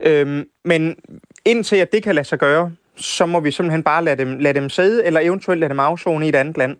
[0.00, 0.96] Øhm, men
[1.44, 4.60] indtil at det kan lade sig gøre, så må vi simpelthen bare lade dem, lade
[4.60, 6.76] dem sidde, eller eventuelt lade dem afzone i et andet land.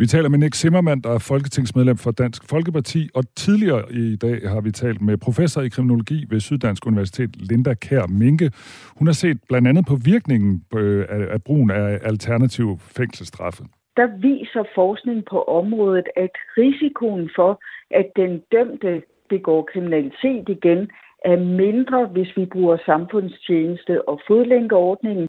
[0.00, 4.38] Vi taler med Nick Zimmermann, der er folketingsmedlem for Dansk Folkeparti, og tidligere i dag
[4.52, 8.50] har vi talt med professor i kriminologi ved Syddansk Universitet, Linda Kær Minke.
[8.98, 13.62] Hun har set blandt andet på virkningen øh, af brugen af alternative fængselsstraffe.
[13.96, 20.80] Der viser forskning på området, at risikoen for, at den dømte begår kriminalitet igen,
[21.24, 25.26] er mindre, hvis vi bruger samfundstjeneste og fodlænkeordningen.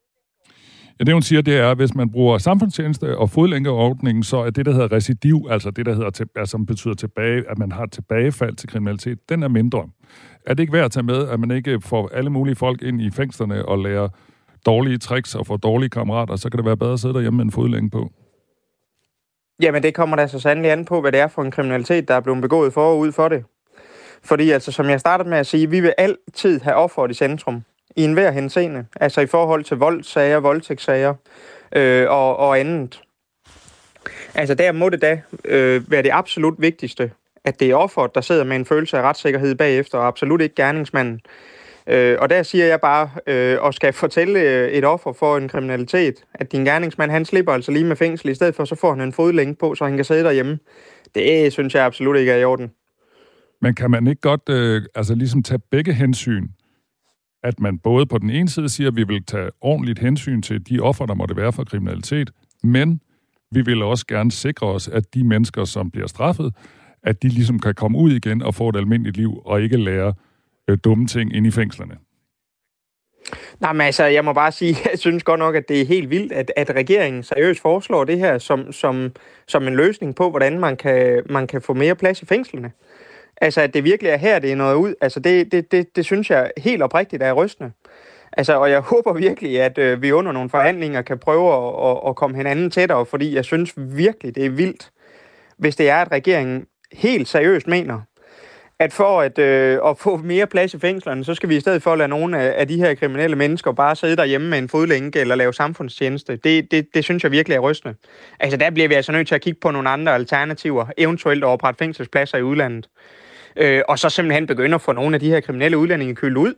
[1.01, 4.49] Ja, det hun siger, det er, at hvis man bruger samfundstjeneste og fodlænkeordningen, så er
[4.49, 7.71] det, der hedder recidiv, altså det, der hedder, til, altså, som betyder tilbage, at man
[7.71, 9.89] har tilbagefald til kriminalitet, den er mindre.
[10.45, 13.01] Er det ikke værd at tage med, at man ikke får alle mulige folk ind
[13.01, 14.09] i fængslerne og lærer
[14.65, 17.45] dårlige tricks og får dårlige kammerater, så kan det være bedre at sidde derhjemme med
[17.45, 18.11] en fodlænge på?
[19.61, 22.13] Jamen, det kommer da så sandelig an på, hvad det er for en kriminalitet, der
[22.13, 23.43] er blevet begået for for det.
[24.23, 27.63] Fordi altså, som jeg startede med at sige, vi vil altid have offeret i centrum
[27.95, 28.85] i enhver henseende.
[28.95, 31.13] Altså i forhold til voldssager, voldtægtssager
[31.75, 33.01] øh, og, og andet.
[34.35, 37.11] Altså der må det da øh, være det absolut vigtigste,
[37.45, 40.55] at det er offeret, der sidder med en følelse af retssikkerhed bagefter, og absolut ikke
[40.55, 41.21] gerningsmanden.
[41.87, 45.47] Øh, og der siger jeg bare, øh, og skal fortælle øh, et offer for en
[45.47, 48.93] kriminalitet, at din gerningsmand, han slipper altså lige med fængsel, i stedet for så får
[48.93, 50.59] han en fodlænge på, så han kan sidde derhjemme.
[51.15, 52.71] Det synes jeg absolut ikke er i orden.
[53.61, 56.47] Men kan man ikke godt øh, altså ligesom tage begge hensyn?
[57.43, 60.69] At man både på den ene side siger, at vi vil tage ordentligt hensyn til
[60.69, 62.31] de offer, der måtte være for kriminalitet,
[62.63, 63.01] men
[63.51, 66.53] vi vil også gerne sikre os, at de mennesker, som bliver straffet,
[67.03, 70.13] at de ligesom kan komme ud igen og få et almindeligt liv, og ikke lære
[70.67, 71.97] øh, dumme ting ind i fængslerne.
[73.59, 76.09] Nej, men altså, jeg må bare sige, jeg synes godt nok, at det er helt
[76.09, 79.11] vildt, at, at regeringen seriøst foreslår det her som, som,
[79.47, 82.71] som en løsning på, hvordan man kan, man kan få mere plads i fængslerne.
[83.41, 84.95] Altså, at det virkelig er her, det er noget ud.
[85.01, 87.71] Altså, det, det, det, det synes jeg helt oprigtigt er rystende.
[88.31, 92.09] Altså, og jeg håber virkelig, at øh, vi under nogle forhandlinger kan prøve at, at,
[92.09, 94.91] at komme hinanden tættere, fordi jeg synes virkelig, det er vildt,
[95.57, 98.01] hvis det er, at regeringen helt seriøst mener,
[98.79, 101.83] at for at, øh, at få mere plads i fængslerne, så skal vi i stedet
[101.83, 104.69] for at lade nogle af, af de her kriminelle mennesker bare sidde derhjemme med en
[104.69, 106.35] fodlænke eller lave samfundstjeneste.
[106.35, 107.95] Det, det, det synes jeg virkelig er rystende.
[108.39, 111.47] Altså der bliver vi altså nødt til at kigge på nogle andre alternativer, eventuelt at
[111.47, 112.87] oprette fængselspladser i udlandet
[113.55, 116.53] øh, og så simpelthen begynde at få nogle af de her kriminelle udlændinge kølet ud.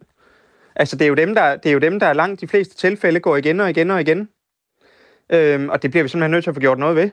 [0.76, 3.20] Altså, det er, jo dem, der, det er jo dem, der langt de fleste tilfælde
[3.20, 4.30] går igen og igen og igen.
[5.32, 7.10] Øhm, og det bliver vi simpelthen nødt til at få gjort noget ved.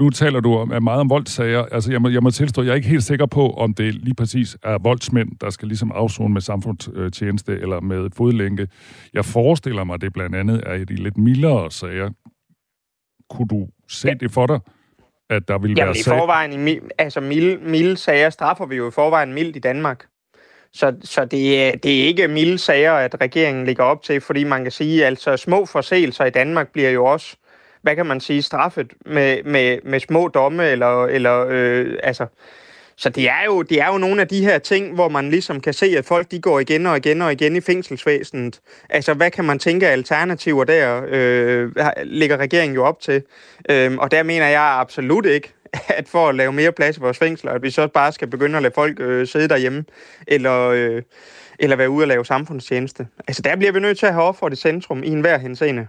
[0.00, 1.64] Nu taler du om, meget om voldssager.
[1.64, 4.14] Altså, jeg må, jeg må tilstå, jeg er ikke helt sikker på, om det lige
[4.14, 8.68] præcis er voldsmænd, der skal ligesom afzone med samfundstjeneste eller med fodlænke.
[9.12, 12.10] Jeg forestiller mig, at det blandt andet er i de lidt mildere sager.
[13.30, 14.14] Kunne du se ja.
[14.14, 14.60] det for dig?
[15.30, 18.88] At der vil Jamen, være i forvejen, i, altså milde, milde sager straffer vi jo
[18.88, 20.06] i forvejen mildt i Danmark.
[20.72, 24.44] Så, så det, er, det er ikke milde sager, at regeringen ligger op til, fordi
[24.44, 27.36] man kan sige, altså små forseelser i Danmark bliver jo også,
[27.82, 32.26] hvad kan man sige, straffet med, med, med små domme, eller, eller øh, altså,
[33.00, 35.60] så det er, jo, det er jo nogle af de her ting, hvor man ligesom
[35.60, 38.60] kan se, at folk de går igen og igen og igen i fængselsvæsenet.
[38.90, 41.72] Altså, hvad kan man tænke af alternativer der, øh,
[42.04, 43.22] ligger regeringen jo op til.
[43.70, 45.52] Øh, og der mener jeg absolut ikke,
[45.98, 48.56] at for at lave mere plads i vores fængsler, at vi så bare skal begynde
[48.56, 49.84] at lade folk øh, sidde derhjemme,
[50.26, 51.02] eller, øh,
[51.58, 53.06] eller være ude og lave samfundstjeneste.
[53.28, 55.86] Altså, der bliver vi nødt til at have offeret i centrum i enhver henseende.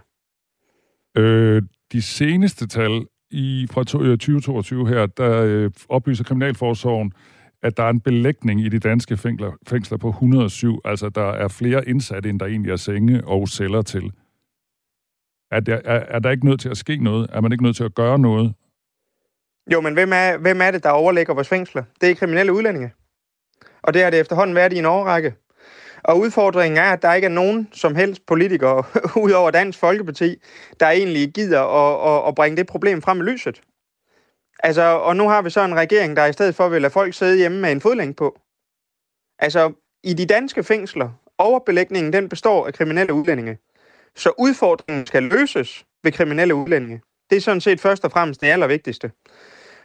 [1.16, 3.02] Øh, de seneste tal
[3.32, 7.12] i, fra 2022 øh, her, der øh, oplyser Kriminalforsorgen,
[7.62, 10.80] at der er en belægning i de danske fængsler, fængsler på 107.
[10.84, 14.12] Altså, der er flere indsatte, end der egentlig er senge og celler til.
[15.50, 17.30] Er der, er, er der ikke nødt til at ske noget?
[17.32, 18.54] Er man ikke nødt til at gøre noget?
[19.72, 21.82] Jo, men hvem er, hvem er det, der overlægger vores fængsler?
[22.00, 22.92] Det er kriminelle udlændinge.
[23.82, 25.34] Og det har det efterhånden været i en årrække.
[26.04, 28.84] Og udfordringen er, at der ikke er nogen som helst politikere,
[29.24, 30.36] ud over Dansk Folkeparti,
[30.80, 33.62] der egentlig gider at, at, at bringe det problem frem i lyset.
[34.62, 37.14] Altså, og nu har vi så en regering, der i stedet for vil lade folk
[37.14, 38.38] sidde hjemme med en fodlænge på.
[39.38, 39.72] Altså,
[40.04, 43.58] i de danske fængsler, overbelægningen den består af kriminelle udlændinge.
[44.16, 47.00] Så udfordringen skal løses ved kriminelle udlændinge.
[47.30, 49.10] Det er sådan set først og fremmest det allervigtigste.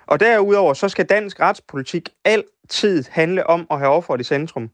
[0.08, 4.70] Og derudover så skal dansk retspolitik altid handle om at have offeret i centrum.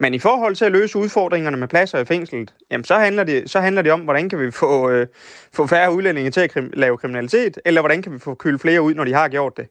[0.00, 3.50] Men i forhold til at løse udfordringerne med pladser i fængslet, jamen så handler det,
[3.50, 5.06] så handler det om, hvordan kan vi få, øh,
[5.52, 8.82] få færre udlændinge til at krim- lave kriminalitet, eller hvordan kan vi få kølet flere
[8.82, 9.68] ud, når de har gjort det.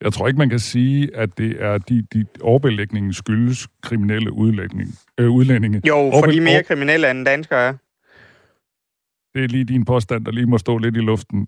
[0.00, 4.88] Jeg tror ikke, man kan sige, at det er de, de overbelægningen skyldes kriminelle udlægning,
[5.20, 5.80] øh, udlændinge.
[5.88, 7.74] Jo, for de er mere kriminelle end danskere er.
[9.34, 11.46] Det er lige din påstand, der lige må stå lidt i luften.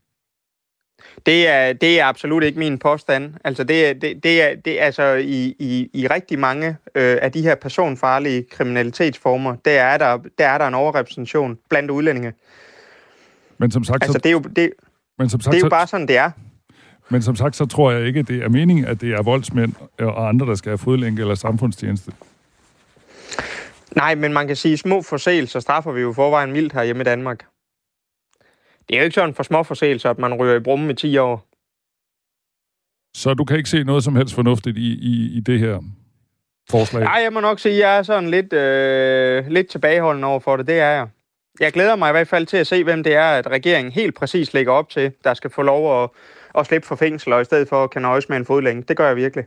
[1.26, 3.34] Det er, det er absolut ikke min påstand.
[3.44, 7.18] Altså, det er, det, det er, det er altså i, i, i rigtig mange øh,
[7.22, 12.32] af de her personfarlige kriminalitetsformer, der er der, der er der en overrepræsentation blandt udlændinge.
[13.58, 14.70] Men som sagt, altså, så, det er jo, det,
[15.18, 16.30] men som sagt, det er jo bare sådan, det er.
[17.08, 20.28] Men som sagt, så tror jeg ikke, det er meningen, at det er voldsmænd og
[20.28, 22.12] andre, der skal have fodlænke eller samfundstjeneste.
[23.96, 27.00] Nej, men man kan sige, at små forseelser straffer vi jo forvejen mildt her hjemme
[27.00, 27.44] i Danmark.
[28.88, 31.16] Det er jo ikke sådan for små forseelser, at man ryger i brummen i 10
[31.18, 31.46] år.
[33.16, 35.78] Så du kan ikke se noget som helst fornuftigt i, i, i det her
[36.70, 37.02] forslag?
[37.02, 40.56] Nej, jeg må nok sige, at jeg er sådan lidt, øh, lidt tilbageholdende over for
[40.56, 40.66] det.
[40.66, 41.08] Det er jeg.
[41.60, 44.14] Jeg glæder mig i hvert fald til at se, hvem det er, at regeringen helt
[44.14, 46.10] præcis lægger op til, der skal få lov at,
[46.58, 48.84] at slippe for fængsel, og i stedet for at kan nøjes med en fodlænge.
[48.88, 49.44] Det gør jeg virkelig.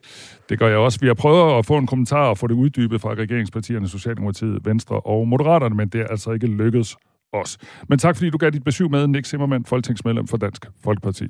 [0.49, 0.99] Det gør jeg også.
[1.01, 4.99] Vi har prøvet at få en kommentar og få det uddybet fra regeringspartierne, Socialdemokratiet, Venstre
[4.99, 6.95] og Moderaterne, men det er altså ikke lykkedes
[7.33, 7.57] os.
[7.89, 11.25] Men tak, fordi du gav dit besøg med, Nick Zimmermann, folketingsmedlem for Dansk Folkeparti.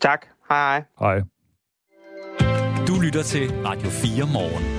[0.00, 0.26] Tak.
[0.48, 0.84] Hej.
[0.98, 1.20] Hej.
[2.86, 4.77] Du lytter til Radio 4 morgen.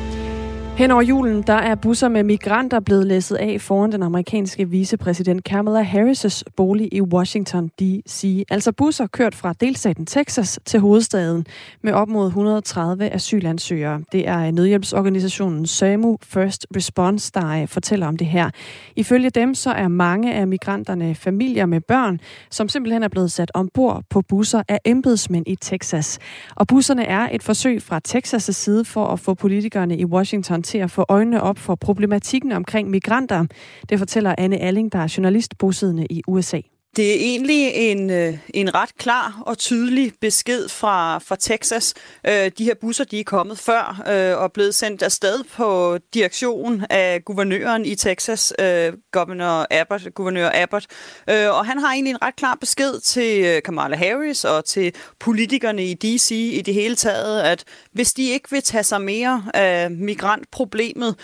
[0.79, 5.43] Hen over julen, der er busser med migranter blevet læsset af foran den amerikanske vicepræsident
[5.43, 8.45] Kamala Harris' bolig i Washington D.C.
[8.49, 11.45] Altså busser kørt fra delstaten Texas til hovedstaden
[11.81, 14.01] med op mod 130 asylansøgere.
[14.11, 18.49] Det er nødhjælpsorganisationen SAMU First Response, der øh, fortæller om det her.
[18.95, 22.19] Ifølge dem så er mange af migranterne familier med børn,
[22.49, 26.19] som simpelthen er blevet sat ombord på busser af embedsmænd i Texas.
[26.55, 30.77] Og busserne er et forsøg fra Texas' side for at få politikerne i Washington til
[30.77, 33.45] at få øjnene op for problematikken omkring migranter.
[33.89, 36.61] Det fortæller Anne Alling, der er journalist bosiddende i USA.
[36.95, 41.93] Det er egentlig en, øh, en ret klar og tydelig besked fra, fra Texas.
[42.27, 46.85] Øh, de her busser de er kommet før øh, og blevet sendt afsted på direktion
[46.89, 50.87] af guvernøren i Texas, øh, governor Abbott, guvernør Abbott.
[51.27, 55.93] Og han har egentlig en ret klar besked til Kamala Harris og til politikerne i
[55.93, 56.31] D.C.
[56.31, 61.15] i det hele taget, at hvis de ikke vil tage sig mere af migrantproblemet,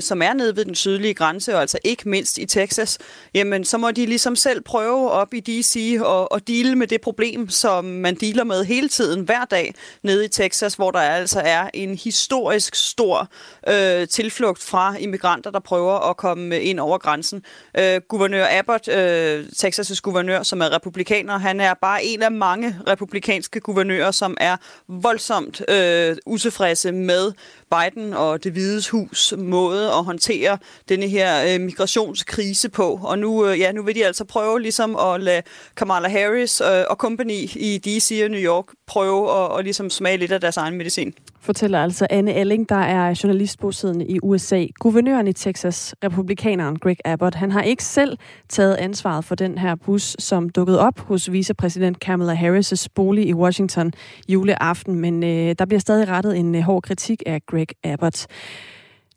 [0.00, 2.98] som er nede ved den sydlige grænse, og altså ikke mindst i Texas,
[3.34, 7.00] jamen så må de ligesom selv prøve op i DC og, og dele med det
[7.00, 11.40] problem, som man dealer med hele tiden, hver dag, nede i Texas, hvor der altså
[11.44, 13.28] er en historisk stor
[13.68, 17.42] øh, tilflugt fra immigranter, der prøver at komme øh, ind over grænsen.
[17.78, 22.76] Øh, guvernør Abbott, øh, Texas' guvernør, som er republikaner, han er bare en af mange
[22.86, 24.56] republikanske guvernører, som er
[24.88, 27.32] voldsomt øh, utilfredse med
[27.70, 30.58] Biden og det hvide hus måde at håndtere
[30.88, 33.00] denne her øh, migrationskrise på.
[33.02, 35.42] Og nu, øh, ja, nu vil de altså prøve ligesom at lade
[35.76, 38.20] Kamala Harris øh, og company i D.C.
[38.24, 41.14] og New York prøve at, at ligesom smage lidt af deres egen medicin.
[41.42, 44.66] Fortæller altså Anne Elling, der er journalist bosiddende i USA.
[44.78, 49.74] Guvernøren i Texas, republikaneren Greg Abbott, han har ikke selv taget ansvaret for den her
[49.74, 53.92] bus, som dukkede op hos vicepræsident Kamala Harris' bolig i Washington
[54.28, 58.26] juleaften, men øh, der bliver stadig rettet en øh, hård kritik af Greg Abbott.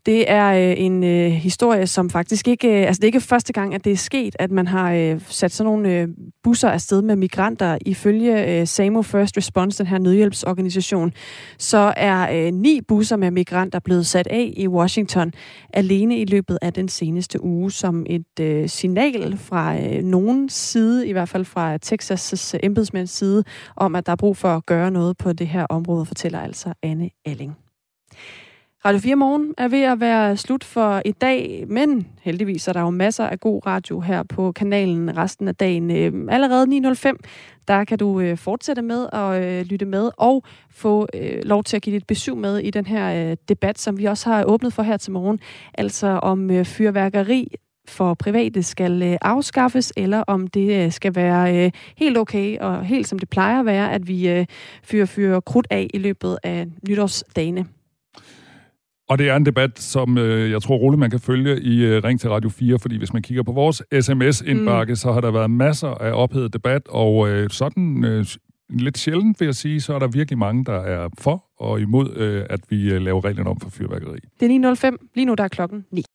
[0.05, 2.67] Det er øh, en øh, historie, som faktisk ikke...
[2.67, 5.21] Øh, altså, det er ikke første gang, at det er sket, at man har øh,
[5.27, 6.07] sat sådan nogle øh,
[6.43, 7.77] busser afsted med migranter.
[7.85, 11.13] Ifølge øh, SAMO First Response, den her nødhjælpsorganisation,
[11.57, 15.33] så er øh, ni busser med migranter blevet sat af i Washington
[15.73, 21.07] alene i løbet af den seneste uge, som et øh, signal fra øh, nogen side,
[21.07, 23.43] i hvert fald fra Texas' embedsmænds side,
[23.75, 26.73] om at der er brug for at gøre noget på det her område, fortæller altså
[26.83, 27.62] Anne Alling.
[28.85, 32.81] Radio 4 Morgen er ved at være slut for i dag, men heldigvis er der
[32.81, 35.91] jo masser af god radio her på kanalen resten af dagen.
[35.91, 37.13] Øhm, allerede 9.05,
[37.67, 41.75] der kan du øh, fortsætte med at øh, lytte med og få øh, lov til
[41.75, 44.83] at give dit besøg med i den her debat, som vi også har åbnet for
[44.83, 45.39] her til morgen,
[45.73, 47.55] altså om fyrværkeri
[47.87, 53.29] for private skal afskaffes, eller om det skal være helt okay og helt som det
[53.29, 54.45] plejer at være, at vi
[54.83, 57.65] fyrer, fyrer krudt af i løbet af nytårsdagene.
[59.13, 62.03] Og det er en debat, som øh, jeg tror roligt, man kan følge i øh,
[62.03, 64.95] Ring til Radio 4, fordi hvis man kigger på vores sms-indbakke, mm.
[64.95, 68.25] så har der været masser af ophedet debat, og øh, sådan øh,
[68.69, 72.15] lidt sjældent vil jeg sige, så er der virkelig mange, der er for og imod,
[72.15, 74.19] øh, at vi øh, laver reglerne om for fyrværkeri.
[74.39, 75.11] Det er 9.05.
[75.15, 76.03] Lige nu der er klokken 9.